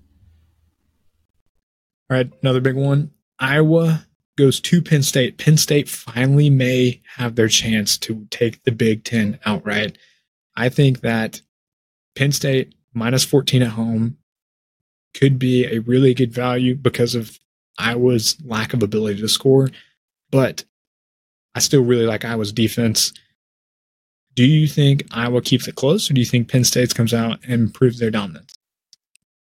All 2.09 2.17
right, 2.17 2.31
another 2.41 2.61
big 2.61 2.75
one. 2.75 3.11
Iowa 3.39 4.05
goes 4.37 4.59
to 4.61 4.81
Penn 4.81 5.01
State. 5.01 5.37
Penn 5.37 5.57
State 5.57 5.89
finally 5.89 6.49
may 6.49 7.01
have 7.15 7.35
their 7.35 7.47
chance 7.47 7.97
to 7.99 8.27
take 8.29 8.63
the 8.63 8.71
Big 8.71 9.03
Ten 9.03 9.39
outright. 9.45 9.97
I 10.55 10.69
think 10.69 11.01
that 11.01 11.41
Penn 12.15 12.31
State 12.31 12.73
minus 12.93 13.25
14 13.25 13.61
at 13.61 13.69
home 13.69 14.17
could 15.13 15.39
be 15.39 15.65
a 15.65 15.79
really 15.79 16.13
good 16.13 16.33
value 16.33 16.75
because 16.75 17.15
of 17.15 17.39
Iowa's 17.77 18.37
lack 18.43 18.73
of 18.73 18.83
ability 18.83 19.21
to 19.21 19.29
score. 19.29 19.69
But 20.31 20.65
I 21.53 21.59
still 21.59 21.83
really 21.83 22.05
like 22.05 22.25
Iowa's 22.25 22.51
defense. 22.51 23.13
Do 24.33 24.43
you 24.43 24.67
think 24.67 25.05
Iowa 25.11 25.41
keeps 25.41 25.67
it 25.67 25.75
close, 25.75 26.09
or 26.11 26.13
do 26.13 26.19
you 26.19 26.25
think 26.25 26.49
Penn 26.49 26.65
State 26.65 26.93
comes 26.93 27.13
out 27.13 27.39
and 27.47 27.73
proves 27.73 27.99
their 27.99 28.11
dominance? 28.11 28.53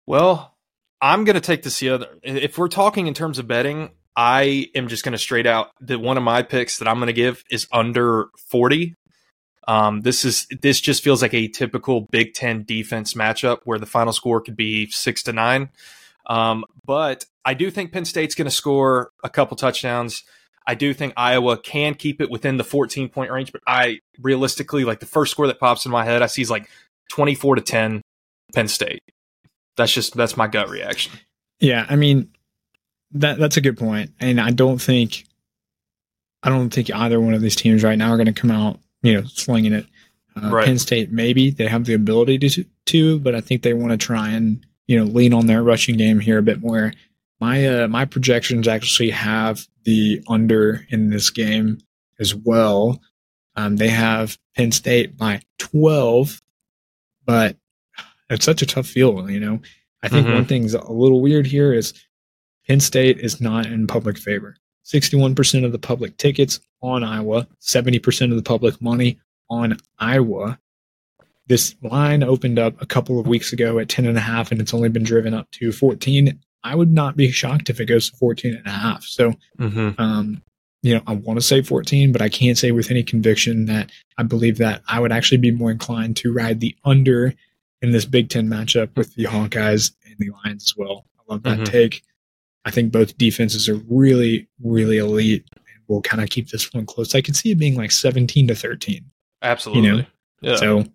Well, 0.07 0.57
I'm 0.99 1.23
going 1.23 1.35
to 1.35 1.41
take 1.41 1.61
this 1.61 1.79
the 1.79 1.89
other. 1.89 2.07
If 2.23 2.57
we're 2.57 2.67
talking 2.67 3.05
in 3.05 3.13
terms 3.13 3.37
of 3.37 3.47
betting, 3.47 3.91
I 4.15 4.69
am 4.75 4.87
just 4.87 5.03
going 5.03 5.13
to 5.13 5.19
straight 5.19 5.45
out 5.45 5.69
that 5.81 5.99
one 5.99 6.17
of 6.17 6.23
my 6.23 6.41
picks 6.41 6.79
that 6.79 6.87
I'm 6.87 6.97
going 6.97 7.07
to 7.07 7.13
give 7.13 7.43
is 7.51 7.67
under 7.71 8.29
40. 8.49 8.95
Um, 9.67 10.01
this 10.01 10.25
is 10.25 10.47
this 10.61 10.81
just 10.81 11.03
feels 11.03 11.21
like 11.21 11.33
a 11.33 11.47
typical 11.47 12.01
Big 12.01 12.33
Ten 12.33 12.63
defense 12.63 13.13
matchup 13.13 13.59
where 13.65 13.79
the 13.79 13.85
final 13.85 14.13
score 14.13 14.41
could 14.41 14.55
be 14.55 14.89
six 14.89 15.23
to 15.23 15.33
nine. 15.33 15.69
Um, 16.25 16.65
but 16.85 17.25
I 17.45 17.53
do 17.53 17.71
think 17.71 17.91
Penn 17.91 18.05
State's 18.05 18.35
going 18.35 18.45
to 18.45 18.51
score 18.51 19.11
a 19.23 19.29
couple 19.29 19.57
touchdowns. 19.57 20.23
I 20.67 20.75
do 20.75 20.93
think 20.93 21.13
Iowa 21.17 21.57
can 21.57 21.95
keep 21.95 22.21
it 22.21 22.29
within 22.29 22.57
the 22.57 22.63
14 22.63 23.09
point 23.09 23.31
range, 23.31 23.51
but 23.51 23.61
I 23.65 23.99
realistically, 24.19 24.83
like 24.83 24.99
the 24.99 25.05
first 25.05 25.31
score 25.31 25.47
that 25.47 25.59
pops 25.59 25.85
in 25.85 25.91
my 25.91 26.05
head, 26.05 26.21
I 26.21 26.27
see 26.27 26.41
is 26.41 26.51
like 26.51 26.69
24 27.09 27.55
to 27.55 27.61
10 27.61 28.01
Penn 28.53 28.67
State. 28.67 29.01
That's 29.75 29.91
just, 29.91 30.15
that's 30.15 30.37
my 30.37 30.47
gut 30.47 30.69
reaction. 30.69 31.13
Yeah. 31.59 31.85
I 31.89 31.95
mean, 31.95 32.29
that 33.11 33.39
that's 33.39 33.57
a 33.57 33.61
good 33.61 33.77
point. 33.77 34.11
And 34.19 34.39
I 34.39 34.51
don't 34.51 34.79
think, 34.79 35.25
I 36.43 36.49
don't 36.49 36.69
think 36.69 36.93
either 36.93 37.19
one 37.19 37.33
of 37.33 37.41
these 37.41 37.55
teams 37.55 37.83
right 37.83 37.97
now 37.97 38.11
are 38.11 38.17
going 38.17 38.27
to 38.27 38.33
come 38.33 38.51
out, 38.51 38.79
you 39.01 39.13
know, 39.13 39.23
slinging 39.25 39.73
it. 39.73 39.85
Uh, 40.35 40.49
right. 40.49 40.65
Penn 40.65 40.79
State, 40.79 41.11
maybe 41.11 41.49
they 41.49 41.67
have 41.67 41.85
the 41.85 41.93
ability 41.93 42.37
to, 42.39 42.65
to, 42.85 43.19
but 43.19 43.35
I 43.35 43.41
think 43.41 43.63
they 43.63 43.73
want 43.73 43.91
to 43.91 43.97
try 43.97 44.29
and, 44.29 44.65
you 44.87 44.97
know, 44.97 45.03
lean 45.03 45.33
on 45.33 45.47
their 45.47 45.63
rushing 45.63 45.97
game 45.97 46.19
here 46.19 46.37
a 46.37 46.43
bit 46.43 46.61
more. 46.61 46.93
My 47.39 47.65
uh, 47.67 47.87
my 47.87 48.05
projections 48.05 48.67
actually 48.67 49.09
have 49.09 49.67
the 49.83 50.23
under 50.27 50.85
in 50.89 51.09
this 51.09 51.29
game 51.31 51.79
as 52.19 52.35
well. 52.35 53.01
Um, 53.55 53.77
they 53.77 53.89
have 53.89 54.37
Penn 54.55 54.71
State 54.71 55.17
by 55.17 55.41
12, 55.57 56.41
but 57.25 57.57
it's 58.29 58.45
such 58.45 58.61
a 58.61 58.65
tough 58.65 58.87
field, 58.87 59.29
you 59.29 59.39
know. 59.39 59.59
I 60.03 60.07
think 60.07 60.25
mm-hmm. 60.25 60.35
one 60.35 60.45
thing's 60.45 60.73
a 60.73 60.91
little 60.91 61.21
weird 61.21 61.45
here 61.45 61.73
is 61.73 61.93
Penn 62.67 62.79
State 62.79 63.19
is 63.19 63.41
not 63.41 63.65
in 63.65 63.87
public 63.87 64.17
favor. 64.17 64.55
61% 64.85 65.65
of 65.65 65.71
the 65.71 65.79
public 65.79 66.17
tickets 66.17 66.59
on 66.81 67.03
Iowa, 67.03 67.47
70% 67.61 68.31
of 68.31 68.35
the 68.37 68.43
public 68.43 68.81
money 68.81 69.19
on 69.49 69.77
Iowa. 69.99 70.59
This 71.47 71.75
line 71.81 72.23
opened 72.23 72.57
up 72.59 72.81
a 72.81 72.85
couple 72.85 73.19
of 73.19 73.27
weeks 73.27 73.51
ago 73.51 73.79
at 73.79 73.89
10 73.89 74.05
and 74.05 74.17
a 74.17 74.21
half, 74.21 74.51
and 74.51 74.61
it's 74.61 74.73
only 74.73 74.89
been 74.89 75.03
driven 75.03 75.33
up 75.33 75.49
to 75.51 75.71
14. 75.71 76.39
I 76.63 76.75
would 76.75 76.91
not 76.91 77.17
be 77.17 77.31
shocked 77.31 77.69
if 77.69 77.79
it 77.79 77.85
goes 77.85 78.09
to 78.09 78.17
14 78.17 78.55
and 78.55 78.67
a 78.67 78.69
half. 78.71 79.03
So, 79.03 79.33
Mm-hmm. 79.59 79.99
um, 80.01 80.41
you 80.83 80.95
know, 80.95 81.01
I 81.05 81.13
want 81.13 81.37
to 81.39 81.45
say 81.45 81.61
14, 81.61 82.11
but 82.11 82.21
I 82.23 82.29
can't 82.29 82.57
say 82.57 82.71
with 82.71 82.89
any 82.89 83.03
conviction 83.03 83.65
that 83.65 83.91
I 84.17 84.23
believe 84.23 84.57
that 84.59 84.81
I 84.87 84.99
would 84.99 85.11
actually 85.11 85.37
be 85.37 85.51
more 85.51 85.69
inclined 85.69 86.17
to 86.17 86.33
ride 86.33 86.59
the 86.59 86.75
under 86.85 87.35
in 87.83 87.91
this 87.91 88.05
Big 88.05 88.29
Ten 88.29 88.47
matchup 88.47 88.95
with 88.95 89.13
the 89.15 89.25
Hawkeyes 89.25 89.91
and 90.05 90.15
the 90.17 90.31
Lions 90.43 90.63
as 90.71 90.77
well. 90.77 91.05
I 91.19 91.33
love 91.33 91.43
that 91.43 91.59
Mhm. 91.59 91.65
take. 91.65 92.03
I 92.65 92.71
think 92.71 92.91
both 92.91 93.17
defenses 93.17 93.67
are 93.67 93.81
really, 93.89 94.47
really 94.63 94.97
elite 94.97 95.45
and 95.55 95.83
will 95.87 96.01
kind 96.01 96.21
of 96.21 96.29
keep 96.29 96.49
this 96.49 96.71
one 96.73 96.85
close. 96.85 97.15
I 97.15 97.21
can 97.21 97.33
see 97.33 97.51
it 97.51 97.57
being 97.57 97.75
like 97.75 97.91
17 97.91 98.47
to 98.47 98.55
13. 98.55 99.05
Absolutely. 99.41 99.83
You 99.83 99.91
know, 99.91 100.05
yeah. 100.41 100.55
So, 100.55 100.85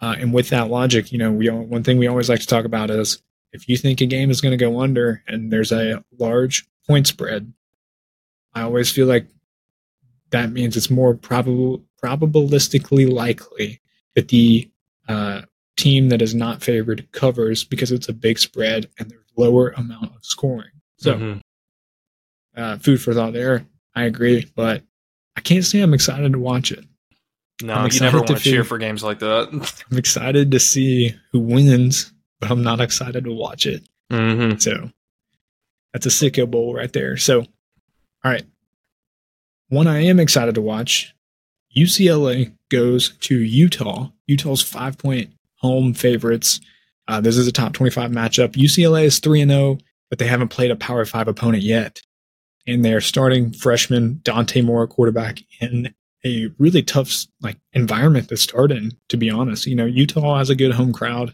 uh, 0.00 0.16
and 0.18 0.32
with 0.32 0.48
that 0.48 0.70
logic, 0.70 1.12
you 1.12 1.18
know, 1.18 1.30
we 1.30 1.48
all, 1.48 1.62
one 1.62 1.82
thing 1.82 1.98
we 1.98 2.06
always 2.06 2.28
like 2.28 2.40
to 2.40 2.46
talk 2.46 2.64
about 2.64 2.90
is 2.90 3.22
if 3.52 3.68
you 3.68 3.76
think 3.76 4.00
a 4.00 4.06
game 4.06 4.30
is 4.30 4.40
going 4.40 4.52
to 4.52 4.64
go 4.64 4.80
under 4.80 5.22
and 5.28 5.52
there's 5.52 5.72
a 5.72 6.02
large 6.18 6.66
point 6.86 7.06
spread, 7.06 7.52
I 8.54 8.62
always 8.62 8.90
feel 8.90 9.06
like 9.06 9.26
that 10.30 10.50
means 10.50 10.76
it's 10.76 10.90
more 10.90 11.14
probable, 11.14 11.84
probabilistically 12.02 13.10
likely 13.10 13.80
that 14.14 14.28
the 14.28 14.70
uh, 15.08 15.42
team 15.76 16.08
that 16.08 16.22
is 16.22 16.34
not 16.34 16.62
favored 16.62 17.06
covers 17.12 17.64
because 17.64 17.92
it's 17.92 18.08
a 18.08 18.14
big 18.14 18.38
spread 18.38 18.88
and 18.98 19.10
there's 19.10 19.22
lower 19.36 19.70
amount 19.70 20.14
of 20.14 20.24
scoring. 20.24 20.71
So, 21.02 21.14
Mhm. 21.14 21.40
uh, 22.56 22.76
food 22.78 23.00
for 23.00 23.12
thought 23.14 23.32
there. 23.32 23.66
I 23.94 24.04
agree, 24.04 24.46
but 24.54 24.82
I 25.36 25.40
can't 25.40 25.64
say 25.64 25.80
I'm 25.80 25.94
excited 25.94 26.32
to 26.32 26.38
watch 26.38 26.72
it. 26.72 26.84
no, 27.62 27.74
I'm 27.74 27.90
you 27.92 28.00
never 28.00 28.18
excited 28.18 28.18
want 28.18 28.26
to 28.28 28.34
to 28.34 28.40
cheer 28.40 28.64
for 28.64 28.78
games 28.78 29.02
like 29.02 29.18
that. 29.20 29.48
I'm 29.90 29.98
excited 29.98 30.50
to 30.50 30.58
see 30.60 31.14
who 31.32 31.40
wins, 31.40 32.12
but 32.40 32.50
I'm 32.50 32.62
not 32.62 32.80
excited 32.80 33.24
to 33.24 33.32
watch 33.32 33.66
it. 33.66 33.82
mm-hmm. 34.10 34.58
So 34.58 34.90
that's 35.92 36.06
a 36.06 36.08
sicko 36.08 36.50
bowl 36.50 36.74
right 36.74 36.92
there. 36.92 37.16
So, 37.16 37.40
all 37.40 37.46
right. 38.24 38.44
One 39.68 39.86
I 39.86 40.00
am 40.04 40.18
excited 40.20 40.54
to 40.56 40.60
watch 40.60 41.14
UCLA 41.76 42.52
goes 42.70 43.10
to 43.20 43.38
Utah. 43.38 44.10
Utah's 44.26 44.62
five 44.62 44.98
point 44.98 45.30
home 45.56 45.94
favorites. 45.94 46.60
Uh, 47.08 47.20
this 47.20 47.36
is 47.36 47.46
a 47.46 47.52
top 47.52 47.72
25 47.72 48.10
matchup. 48.10 48.52
UCLA 48.52 49.04
is 49.04 49.18
3 49.18 49.44
0, 49.46 49.78
but 50.12 50.18
they 50.18 50.26
haven't 50.26 50.48
played 50.48 50.70
a 50.70 50.76
Power 50.76 51.06
5 51.06 51.26
opponent 51.26 51.62
yet. 51.62 52.02
And 52.66 52.84
they're 52.84 53.00
starting 53.00 53.50
freshman 53.50 54.20
Dante 54.22 54.60
Moore, 54.60 54.86
quarterback, 54.86 55.38
in 55.58 55.94
a 56.22 56.50
really 56.58 56.82
tough 56.82 57.24
like 57.40 57.56
environment 57.72 58.28
to 58.28 58.36
start 58.36 58.72
in, 58.72 58.92
to 59.08 59.16
be 59.16 59.30
honest. 59.30 59.66
You 59.66 59.74
know, 59.74 59.86
Utah 59.86 60.36
has 60.36 60.50
a 60.50 60.54
good 60.54 60.72
home 60.72 60.92
crowd. 60.92 61.32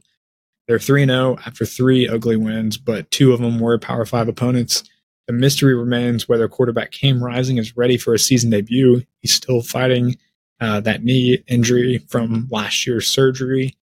They're 0.69 0.79
3 0.79 1.07
0 1.07 1.39
after 1.45 1.67
three 1.67 2.07
ugly 2.07 2.37
wins, 2.37 2.79
but 2.79 3.11
two 3.11 3.33
of 3.33 3.41
them 3.41 3.59
were 3.59 3.81
Power 3.81 4.05
5 4.05 4.29
opponents. 4.29 4.85
The 5.27 5.33
mystery 5.33 5.75
remains 5.75 6.29
whether 6.29 6.47
quarterback 6.47 6.93
Cam 6.93 7.21
Rising 7.21 7.57
is 7.57 7.77
ready 7.77 7.99
for 7.99 8.15
a 8.15 8.19
season 8.19 8.51
debut. 8.51 9.03
He's 9.19 9.35
still 9.35 9.61
fighting 9.61 10.15
uh, 10.61 10.83
that 10.83 11.03
knee 11.03 11.43
injury 11.49 11.99
from 12.09 12.47
last 12.49 12.87
year's 12.87 13.09
surgery. 13.09 13.77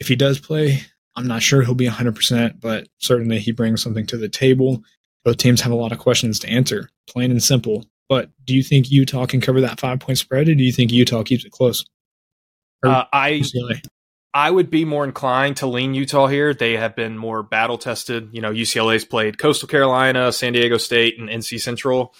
If 0.00 0.08
he 0.08 0.16
does 0.16 0.40
play, 0.40 0.80
I'm 1.16 1.26
not 1.26 1.42
sure 1.42 1.62
he'll 1.62 1.74
be 1.74 1.88
100%, 1.88 2.60
but 2.60 2.88
certainly 2.98 3.38
he 3.38 3.52
brings 3.52 3.82
something 3.82 4.06
to 4.06 4.16
the 4.16 4.28
table. 4.28 4.82
Both 5.24 5.38
teams 5.38 5.62
have 5.62 5.72
a 5.72 5.76
lot 5.76 5.92
of 5.92 5.98
questions 5.98 6.38
to 6.40 6.48
answer, 6.48 6.90
plain 7.08 7.30
and 7.30 7.42
simple. 7.42 7.84
But 8.08 8.30
do 8.44 8.54
you 8.54 8.62
think 8.62 8.90
Utah 8.90 9.26
can 9.26 9.40
cover 9.40 9.60
that 9.62 9.80
five 9.80 9.98
point 9.98 10.18
spread, 10.18 10.48
or 10.48 10.54
do 10.54 10.62
you 10.62 10.72
think 10.72 10.92
Utah 10.92 11.24
keeps 11.24 11.44
it 11.44 11.50
close? 11.50 11.84
Uh, 12.84 13.04
I 13.12 13.42
I 14.32 14.50
would 14.50 14.70
be 14.70 14.84
more 14.84 15.04
inclined 15.04 15.56
to 15.58 15.66
lean 15.66 15.94
Utah 15.94 16.26
here. 16.26 16.52
They 16.54 16.76
have 16.76 16.94
been 16.94 17.16
more 17.16 17.42
battle 17.42 17.78
tested. 17.78 18.28
You 18.32 18.42
know, 18.42 18.52
UCLA's 18.52 19.04
played 19.04 19.38
Coastal 19.38 19.66
Carolina, 19.66 20.30
San 20.30 20.52
Diego 20.52 20.76
State, 20.76 21.18
and 21.18 21.28
NC 21.28 21.60
Central. 21.60 22.14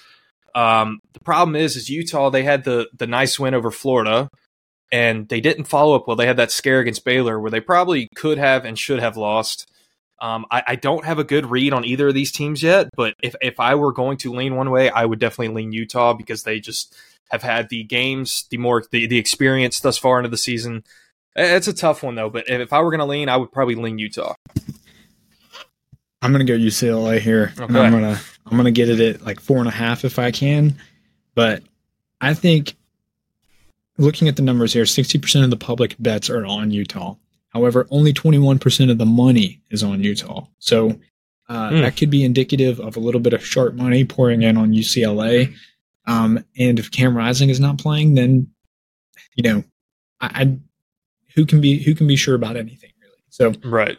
Um, 0.55 1.01
the 1.13 1.21
problem 1.21 1.55
is, 1.55 1.77
is 1.77 1.91
Utah. 1.91 2.31
They 2.31 2.43
had 2.43 2.65
the 2.65 2.89
the 2.97 3.07
nice 3.07 3.39
win 3.39 3.55
over 3.55 3.71
Florida, 3.71 4.31
and 4.92 5.29
they 5.29 5.40
didn't 5.40 5.64
follow 5.64 5.96
up 5.96 6.07
well. 6.07 6.16
They 6.16 6.27
had 6.27 6.37
that 6.37 6.51
scare 6.51 6.81
against 6.81 7.05
Baylor, 7.05 7.40
where 7.40 7.51
they 7.51 7.61
probably 7.61 8.09
could 8.14 8.38
have 8.38 8.64
and 8.64 8.79
should 8.79 9.01
have 9.01 9.16
lost. 9.16 9.70
Um, 10.20 10.46
I, 10.51 10.62
I 10.68 10.77
don't 10.77 11.05
have 11.05 11.18
a 11.18 11.25
good 11.25 11.46
read 11.46 11.72
on 11.72 11.85
either 11.85 12.09
of 12.09 12.14
these 12.14 12.33
teams 12.33 12.62
yet, 12.62 12.88
but 12.96 13.14
if 13.22 13.35
if 13.42 13.61
I 13.61 13.75
were 13.75 13.92
going 13.92 14.16
to 14.18 14.33
lean 14.33 14.57
one 14.57 14.70
way, 14.70 14.88
I 14.88 15.05
would 15.05 15.18
definitely 15.18 15.55
lean 15.55 15.72
Utah 15.72 16.14
because 16.14 16.42
they 16.42 16.59
just 16.61 16.94
have 17.31 17.42
had 17.42 17.68
the 17.68 17.83
games, 17.85 18.46
the 18.51 18.57
more 18.57 18.85
the, 18.90 19.07
the 19.07 19.18
experience 19.18 19.81
thus 19.81 19.99
far 19.99 20.18
into 20.18 20.31
the 20.31 20.37
season. 20.38 20.85
It's 21.35 21.68
a 21.68 21.75
tough 21.75 22.03
one 22.03 22.14
though, 22.14 22.31
but 22.31 22.49
if 22.49 22.72
I 22.72 22.81
were 22.81 22.90
going 22.90 23.01
to 23.01 23.05
lean, 23.05 23.29
I 23.29 23.37
would 23.37 23.53
probably 23.53 23.75
lean 23.75 23.99
Utah. 23.99 24.35
I'm 26.22 26.33
gonna 26.33 26.44
go 26.44 26.55
UCLA 26.55 27.20
here. 27.20 27.53
Okay. 27.59 27.79
I'm 27.79 27.92
gonna 27.92 28.18
I'm 28.46 28.57
gonna 28.57 28.70
get 28.70 28.88
it 28.88 29.01
at 29.01 29.22
like 29.22 29.38
four 29.38 29.59
and 29.59 29.68
a 29.68 29.72
half 29.72 30.05
if 30.05 30.18
I 30.18 30.31
can. 30.31 30.77
But 31.35 31.62
I 32.20 32.35
think 32.35 32.75
looking 33.99 34.29
at 34.29 34.37
the 34.37 34.43
numbers 34.43 34.73
here, 34.73 34.85
60% 34.85 35.45
of 35.45 35.51
the 35.51 35.57
public 35.57 35.97
bets 35.99 36.29
are 36.31 36.45
on 36.45 36.71
Utah. 36.71 37.17
However, 37.51 37.87
only 37.91 38.13
21% 38.13 38.91
of 38.91 38.99
the 38.99 39.07
money 39.07 39.63
is 39.71 39.83
on 39.83 40.03
Utah. 40.03 40.47
So 40.59 40.99
uh, 41.49 41.71
Hmm. 41.71 41.81
that 41.83 41.97
could 41.97 42.11
be 42.11 42.25
indicative 42.25 42.81
of 42.81 42.97
a 42.97 43.01
little 43.01 43.21
bit 43.21 43.33
of 43.33 43.45
sharp 43.47 43.75
money 43.75 44.05
pouring 44.05 44.43
in 44.43 44.57
on 44.57 44.73
UCLA. 44.73 45.55
Um, 46.07 46.45
and 46.59 46.79
if 46.79 46.91
Cam 46.91 47.17
Rising 47.17 47.49
is 47.51 47.61
not 47.61 47.79
playing, 47.79 48.15
then 48.15 48.49
you 49.37 49.43
know, 49.43 49.65
I, 50.21 50.27
I 50.43 50.59
who 51.35 51.47
can 51.47 51.61
be 51.61 51.83
who 51.83 51.95
can 51.95 52.07
be 52.07 52.17
sure 52.17 52.35
about 52.35 52.57
anything 52.57 52.91
really. 53.01 53.23
So 53.31 53.53
Right. 53.65 53.97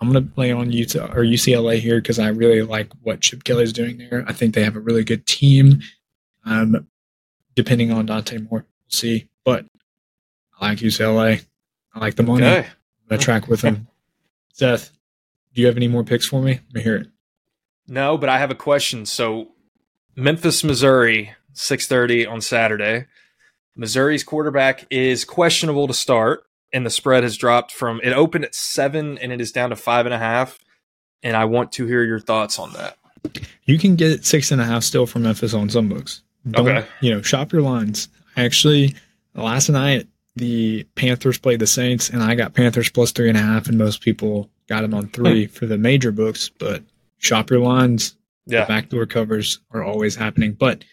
I'm 0.00 0.10
going 0.12 0.22
to 0.26 0.30
play 0.34 0.52
on 0.52 0.72
Utah 0.72 1.10
or 1.12 1.22
UCLA 1.24 1.78
here 1.78 2.00
because 2.00 2.18
I 2.18 2.28
really 2.28 2.62
like 2.62 2.90
what 3.02 3.20
Chip 3.20 3.44
Kelly's 3.44 3.72
doing 3.72 3.96
there. 3.98 4.24
I 4.28 4.32
think 4.34 4.54
they 4.54 4.62
have 4.64 4.76
a 4.76 4.80
really 4.80 5.04
good 5.04 5.26
team. 5.26 5.80
Um, 6.44 6.86
depending 7.54 7.90
on 7.92 8.06
Dante 8.06 8.38
Moore, 8.38 8.60
we'll 8.60 8.90
see. 8.90 9.28
But 9.46 9.64
I 10.60 10.68
like 10.68 10.78
UCLA. 10.80 11.42
I 11.94 11.98
like 12.00 12.16
the 12.16 12.22
money. 12.24 12.44
Okay. 12.44 12.66
I 13.08 13.16
track 13.16 13.48
with 13.48 13.62
them. 13.62 13.86
Seth, 14.52 14.90
do 15.54 15.60
you 15.62 15.66
have 15.68 15.76
any 15.76 15.88
more 15.88 16.04
picks 16.04 16.26
for 16.26 16.42
me? 16.42 16.54
Let 16.66 16.74
me 16.74 16.82
hear 16.82 16.96
it. 16.96 17.06
No, 17.86 18.18
but 18.18 18.28
I 18.28 18.38
have 18.38 18.50
a 18.50 18.54
question. 18.56 19.06
So, 19.06 19.52
Memphis, 20.16 20.64
Missouri, 20.64 21.32
six 21.52 21.86
thirty 21.86 22.26
on 22.26 22.40
Saturday. 22.40 23.06
Missouri's 23.76 24.24
quarterback 24.24 24.86
is 24.90 25.24
questionable 25.24 25.86
to 25.86 25.94
start, 25.94 26.42
and 26.72 26.84
the 26.84 26.90
spread 26.90 27.22
has 27.22 27.36
dropped 27.36 27.70
from 27.70 28.00
it 28.02 28.12
opened 28.12 28.44
at 28.46 28.54
seven 28.54 29.16
and 29.18 29.30
it 29.32 29.40
is 29.40 29.52
down 29.52 29.70
to 29.70 29.76
five 29.76 30.06
and 30.06 30.14
a 30.14 30.18
half. 30.18 30.58
And 31.22 31.36
I 31.36 31.44
want 31.44 31.70
to 31.72 31.86
hear 31.86 32.02
your 32.02 32.18
thoughts 32.20 32.58
on 32.58 32.72
that. 32.72 32.96
You 33.64 33.78
can 33.78 33.94
get 33.94 34.24
six 34.24 34.50
and 34.50 34.60
a 34.60 34.64
half 34.64 34.82
still 34.82 35.06
from 35.06 35.22
Memphis 35.22 35.54
on 35.54 35.68
some 35.70 35.88
books. 35.88 36.22
Don't, 36.50 36.66
Okay. 36.68 36.86
You 37.00 37.14
know, 37.14 37.22
shop 37.22 37.52
your 37.52 37.62
lines. 37.62 38.08
Actually, 38.36 38.94
last 39.42 39.68
night 39.68 40.06
the 40.36 40.84
Panthers 40.94 41.38
played 41.38 41.60
the 41.60 41.66
Saints, 41.66 42.10
and 42.10 42.22
I 42.22 42.34
got 42.34 42.54
Panthers 42.54 42.90
plus 42.90 43.12
three 43.12 43.28
and 43.28 43.38
a 43.38 43.42
half, 43.42 43.68
and 43.68 43.78
most 43.78 44.02
people 44.02 44.50
got 44.68 44.82
them 44.82 44.92
on 44.94 45.08
three 45.08 45.46
for 45.46 45.64
the 45.66 45.78
major 45.78 46.12
books. 46.12 46.50
But 46.58 46.82
shop 47.18 47.50
your 47.50 47.60
lines. 47.60 48.16
The 48.46 48.56
Yeah. 48.56 48.64
backdoor 48.66 49.06
covers 49.06 49.60
are 49.70 49.82
always 49.82 50.14
happening. 50.16 50.52
But 50.52 50.84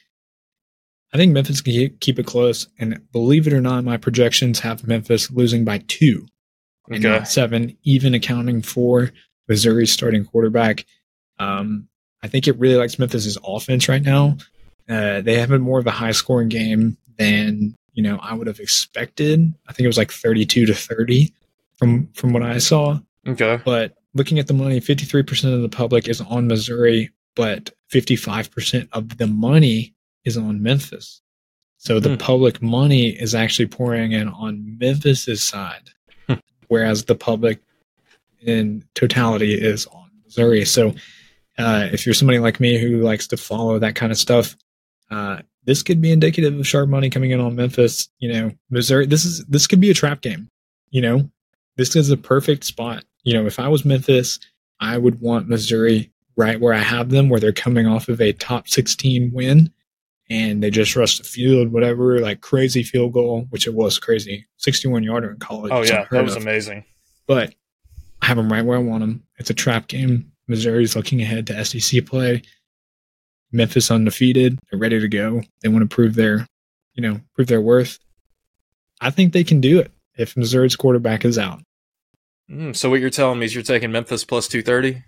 I 1.13 1.17
think 1.17 1.32
Memphis 1.34 1.62
can 1.62 1.91
keep- 1.99 2.17
it 2.19 2.25
close. 2.25 2.67
And 2.79 2.99
believe 3.12 3.45
it 3.45 3.53
or 3.53 3.62
not, 3.62 3.84
my 3.84 3.97
projections 3.97 4.60
have 4.60 4.88
Memphis 4.88 5.29
losing 5.29 5.63
by 5.63 5.79
two 5.88 6.25
and 6.89 7.03
not 7.03 7.27
seven, 7.27 7.77
even 7.84 8.13
accounting 8.15 8.62
for 8.62 9.12
Missouri's 9.47 9.91
starting 9.91 10.25
quarterback. 10.25 10.86
Um, 11.38 11.88
I 12.23 12.27
think 12.29 12.47
it 12.47 12.58
really 12.58 12.75
likes 12.75 12.97
Memphis's 12.97 13.38
offense 13.43 13.88
right 13.89 14.01
now. 14.01 14.38
Uh, 14.89 15.21
they 15.21 15.38
have 15.39 15.49
been 15.49 15.62
more 15.62 15.79
of 15.79 15.88
a 15.88 15.91
high 15.91 16.12
scoring 16.13 16.49
game 16.49 16.97
than 17.17 17.75
you 17.93 18.03
know 18.03 18.19
I 18.21 18.34
would 18.34 18.47
have 18.47 18.60
expected. 18.60 19.53
I 19.67 19.73
think 19.73 19.86
it 19.86 19.88
was 19.88 19.97
like 19.97 20.12
thirty 20.12 20.45
two 20.45 20.65
to 20.65 20.73
thirty 20.73 21.34
from 21.77 22.08
from 22.13 22.34
what 22.34 22.43
I 22.43 22.58
saw. 22.58 22.99
Okay. 23.27 23.60
But 23.63 23.95
looking 24.13 24.39
at 24.39 24.47
the 24.47 24.53
money, 24.53 24.79
fifty 24.79 25.06
three 25.06 25.23
percent 25.23 25.53
of 25.53 25.62
the 25.62 25.69
public 25.69 26.08
is 26.08 26.21
on 26.21 26.47
Missouri, 26.47 27.10
but 27.36 27.71
fifty 27.89 28.15
five 28.15 28.51
percent 28.51 28.89
of 28.93 29.17
the 29.17 29.27
money 29.27 29.93
is 30.25 30.38
on 30.38 30.62
Memphis. 30.62 31.21
So 31.77 31.99
the 31.99 32.10
Hmm. 32.12 32.15
public 32.17 32.62
money 32.62 33.10
is 33.10 33.36
actually 33.36 33.65
pouring 33.67 34.13
in 34.13 34.29
on 34.29 34.77
Memphis's 34.79 35.43
side, 35.43 35.89
Hmm. 36.27 36.36
whereas 36.69 37.06
the 37.06 37.15
public 37.15 37.60
in 38.41 38.84
totality 38.95 39.53
is 39.53 39.86
on 39.88 40.10
Missouri. 40.23 40.65
So 40.65 40.95
uh, 41.58 41.89
if 41.91 42.06
you're 42.06 42.15
somebody 42.15 42.39
like 42.39 42.60
me 42.60 42.77
who 42.79 42.97
likes 43.01 43.27
to 43.27 43.38
follow 43.38 43.79
that 43.79 43.95
kind 43.95 44.12
of 44.12 44.17
stuff, 44.17 44.56
uh, 45.13 45.41
this 45.65 45.84
could 45.84 46.02
be 46.02 46.12
indicative 46.12 46.58
of 46.60 46.67
sharp 46.67 46.89
money 46.89 47.10
coming 47.10 47.32
in 47.32 47.39
on 47.39 47.56
Memphis. 47.56 48.10
You 48.19 48.34
know, 48.34 48.52
Missouri. 48.69 49.06
This 49.06 49.26
is 49.26 49.45
this 49.45 49.67
could 49.67 49.80
be 49.80 49.91
a 49.91 49.93
trap 49.93 50.21
game. 50.21 50.49
You 50.89 51.02
know, 51.02 51.30
this 51.78 51.95
is 51.95 52.10
a 52.10 52.17
perfect 52.17 52.63
spot. 52.63 53.04
You 53.23 53.34
know, 53.34 53.45
if 53.45 53.60
I 53.60 53.67
was 53.67 53.86
Memphis, 53.86 54.39
I 54.80 54.97
would 54.97 55.21
want 55.21 55.47
Missouri 55.47 56.12
right 56.36 56.60
where 56.60 56.73
I 56.73 56.80
have 56.80 57.10
them, 57.10 57.30
where 57.30 57.39
they're 57.39 57.54
coming 57.54 57.86
off 57.86 58.10
of 58.10 58.19
a 58.19 58.34
top 58.34 58.67
16 58.67 59.32
win, 59.32 59.71
and 60.30 60.63
they 60.63 60.71
just 60.71 60.95
rushed 60.95 61.19
the 61.19 61.23
field, 61.23 61.71
whatever, 61.71 62.19
like 62.19 62.41
crazy 62.41 62.82
field 62.82 63.13
goal, 63.13 63.45
which 63.49 63.67
it 63.67 63.73
was 63.73 63.99
crazy, 63.99 64.45
61 64.58 65.04
yarder 65.04 65.32
in 65.32 65.38
college. 65.38 65.71
Oh 65.71 65.84
yeah, 65.84 66.06
that 66.10 66.23
was 66.23 66.36
of. 66.36 66.41
amazing. 66.41 66.84
But 67.28 67.54
I 68.21 68.26
have 68.26 68.38
them 68.38 68.52
right 68.52 68.65
where 68.65 68.78
I 68.78 68.82
want 68.82 69.02
them. 69.02 69.23
It's 69.38 69.52
a 69.52 69.54
trap 69.54 69.88
game. 69.88 70.32
Missouri's 70.47 70.95
looking 70.95 71.21
ahead 71.21 71.47
to 71.47 71.63
SEC 71.63 72.06
play. 72.06 72.41
Memphis 73.54 73.92
undefeated. 73.92 74.60
They're 74.70 74.80
ready 74.80 75.00
to 75.00 75.08
go. 75.08 75.42
They 75.62 75.70
want 75.70 75.89
to 75.89 75.94
prove 75.94 76.16
their, 76.16 76.48
you 76.94 77.02
know, 77.02 77.22
prove 77.36 77.48
their 77.48 77.62
worth. 77.62 78.00
I 79.00 79.10
think 79.10 79.34
they 79.34 79.44
can 79.44 79.62
do 79.62 79.80
it 79.80 79.92
if 80.18 80.36
Missouri's 80.36 80.76
quarterback 80.76 81.24
is 81.26 81.38
out. 81.38 81.62
Mm, 82.50 82.76
so 82.76 82.89
what 82.89 83.00
you're 83.00 83.10
telling 83.10 83.39
me 83.39 83.46
is 83.46 83.54
you're 83.54 83.63
taking 83.63 83.92
Memphis 83.92 84.26
plus 84.26 84.48
two 84.48 84.62
thirty? 84.62 85.04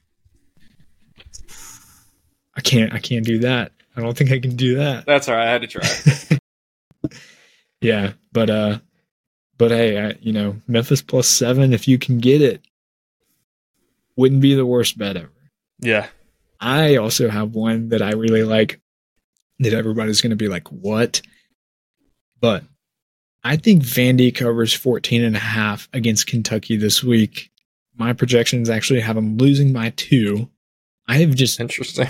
I 2.55 2.61
can't. 2.61 2.93
I 2.93 2.99
can't 2.99 3.25
do 3.25 3.39
that. 3.39 3.71
I 3.97 4.01
don't 4.01 4.17
think 4.17 4.31
I 4.31 4.39
can 4.39 4.55
do 4.55 4.75
that. 4.75 5.05
That's 5.05 5.27
all 5.27 5.35
right. 5.35 5.47
I 5.47 5.51
had 5.51 5.61
to 5.61 5.67
try. 5.67 6.37
Yeah, 7.85 8.13
but 8.31 8.49
uh, 8.49 8.79
but 9.59 9.69
hey, 9.69 10.03
I, 10.03 10.15
you 10.19 10.33
know, 10.33 10.55
Memphis 10.67 11.03
plus 11.03 11.27
seven 11.27 11.71
if 11.71 11.87
you 11.87 11.99
can 11.99 12.17
get 12.17 12.41
it, 12.41 12.61
wouldn't 14.15 14.41
be 14.41 14.55
the 14.55 14.65
worst 14.65 14.97
bet 14.97 15.17
ever. 15.17 15.29
Yeah, 15.79 16.07
I 16.65 16.95
also 16.95 17.29
have 17.29 17.53
one 17.53 17.89
that 17.89 18.01
I 18.01 18.13
really 18.13 18.43
like 18.43 18.81
that 19.59 19.73
everybody's 19.73 20.21
going 20.21 20.31
to 20.31 20.35
be 20.35 20.47
like, 20.47 20.67
what? 20.69 21.21
But 22.41 22.63
I 23.43 23.55
think 23.57 23.83
Vandy 23.83 24.33
covers 24.33 24.73
14 24.73 25.23
and 25.23 25.35
a 25.35 25.39
half 25.39 25.87
against 25.93 26.27
Kentucky 26.27 26.75
this 26.75 27.03
week. 27.03 27.51
My 27.95 28.13
projections 28.13 28.69
actually 28.69 29.01
have 29.01 29.15
them 29.15 29.37
losing 29.37 29.71
by 29.73 29.91
two. 29.91 30.49
I 31.07 31.17
have 31.17 31.35
just, 31.35 31.59
Interesting. 31.59 32.07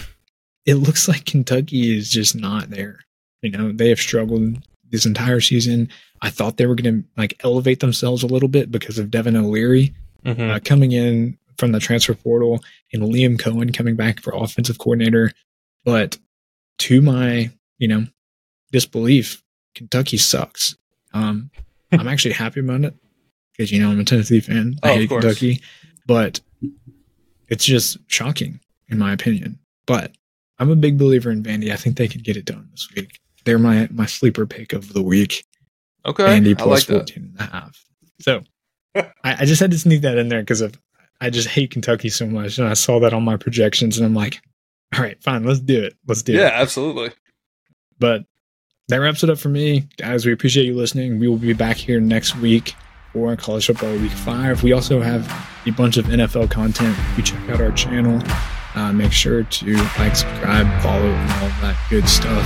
it 0.65 0.75
looks 0.75 1.07
like 1.07 1.25
Kentucky 1.25 1.95
is 1.97 2.09
just 2.09 2.35
not 2.35 2.69
there. 2.69 2.99
You 3.41 3.51
know, 3.51 3.71
they 3.73 3.89
have 3.89 3.99
struggled 3.99 4.65
this 4.89 5.05
entire 5.05 5.41
season. 5.41 5.89
I 6.21 6.29
thought 6.29 6.57
they 6.57 6.65
were 6.65 6.75
going 6.75 7.03
to 7.03 7.07
like 7.17 7.35
elevate 7.43 7.81
themselves 7.81 8.23
a 8.23 8.27
little 8.27 8.49
bit 8.49 8.71
because 8.71 8.97
of 8.97 9.11
Devin 9.11 9.35
O'Leary 9.35 9.93
Mhm. 10.25 10.49
uh, 10.49 10.59
coming 10.63 10.93
in 10.93 11.37
from 11.57 11.71
the 11.71 11.79
transfer 11.79 12.13
portal 12.13 12.63
and 12.93 13.03
Liam 13.03 13.37
Coen 13.37 13.73
coming 13.75 13.95
back 13.95 14.21
for 14.21 14.33
offensive 14.35 14.77
coordinator. 14.77 15.31
But 15.83 16.17
to 16.79 17.01
my, 17.01 17.51
you 17.77 17.87
know, 17.87 18.05
disbelief, 18.71 19.41
Kentucky 19.75 20.17
sucks. 20.17 20.75
Um, 21.13 21.49
I'm 21.91 22.07
actually 22.07 22.33
happy 22.33 22.59
about 22.59 22.81
it 22.83 22.93
because, 23.51 23.71
you 23.71 23.79
know, 23.79 23.89
I'm 23.91 23.99
a 23.99 24.03
Tennessee 24.03 24.39
fan. 24.41 24.75
I 24.83 24.91
Oh, 24.91 24.95
hate. 24.95 25.09
Kentucky, 25.09 25.61
but 26.05 26.41
it's 27.49 27.63
just 27.65 27.97
shocking 28.07 28.59
in 28.89 28.97
my 28.97 29.13
opinion. 29.13 29.59
But 29.85 30.11
I'm 30.59 30.69
a 30.71 30.75
big 30.75 30.97
believer 30.97 31.31
in 31.31 31.43
Vandy. 31.43 31.71
I 31.71 31.75
think 31.75 31.97
they 31.97 32.07
could 32.07 32.23
get 32.23 32.37
it 32.37 32.45
done 32.45 32.67
this 32.71 32.89
week. 32.95 33.19
They're 33.45 33.59
my, 33.59 33.87
my 33.91 34.05
sleeper 34.07 34.45
pick 34.45 34.73
of 34.73 34.93
the 34.93 35.01
week. 35.03 35.45
Okay. 36.05 36.23
Vandy 36.23 36.51
I 36.51 36.63
plus 36.63 36.89
like 36.89 37.05
that. 37.05 37.13
14 37.13 37.33
and 37.39 37.47
a 37.47 37.51
half. 37.51 37.85
So 38.19 38.43
I, 38.95 39.11
I 39.23 39.45
just 39.45 39.59
had 39.61 39.71
to 39.71 39.79
sneak 39.79 40.01
that 40.01 40.17
in 40.17 40.29
there 40.29 40.41
because 40.41 40.61
of 40.61 40.77
I 41.21 41.29
just 41.29 41.47
hate 41.47 41.71
Kentucky 41.71 42.09
so 42.09 42.25
much. 42.25 42.57
And 42.57 42.67
I 42.67 42.73
saw 42.73 42.99
that 42.99 43.13
on 43.13 43.23
my 43.23 43.37
projections 43.37 43.97
and 43.97 44.05
I'm 44.05 44.13
like, 44.13 44.41
all 44.93 45.01
right, 45.01 45.21
fine, 45.23 45.43
let's 45.43 45.59
do 45.59 45.81
it. 45.83 45.95
Let's 46.07 46.21
do 46.23 46.33
Yeah, 46.33 46.39
it. 46.39 46.41
Yeah, 46.43 46.61
absolutely. 46.61 47.11
But 47.99 48.25
that 48.89 48.97
wraps 48.97 49.23
it 49.23 49.29
up 49.29 49.37
for 49.39 49.49
me. 49.49 49.87
Guys, 49.97 50.25
we 50.25 50.33
appreciate 50.33 50.65
you 50.65 50.75
listening. 50.75 51.19
We 51.19 51.27
will 51.27 51.37
be 51.37 51.53
back 51.53 51.77
here 51.77 51.99
next 51.99 52.35
week 52.37 52.75
for 53.13 53.35
college 53.35 53.65
football 53.67 53.93
week 53.97 54.11
five. 54.11 54.61
We 54.63 54.73
also 54.73 55.01
have 55.01 55.25
a 55.65 55.71
bunch 55.71 55.97
of 55.97 56.05
NFL 56.05 56.51
content. 56.51 56.95
If 57.11 57.17
you 57.17 57.23
check 57.23 57.49
out 57.49 57.61
our 57.61 57.71
channel, 57.71 58.21
uh, 58.75 58.91
make 58.91 59.11
sure 59.13 59.43
to 59.43 59.75
like, 59.97 60.15
subscribe, 60.15 60.81
follow, 60.83 61.05
and 61.07 61.31
all 61.31 61.49
that 61.61 61.77
good 61.89 62.07
stuff. 62.09 62.45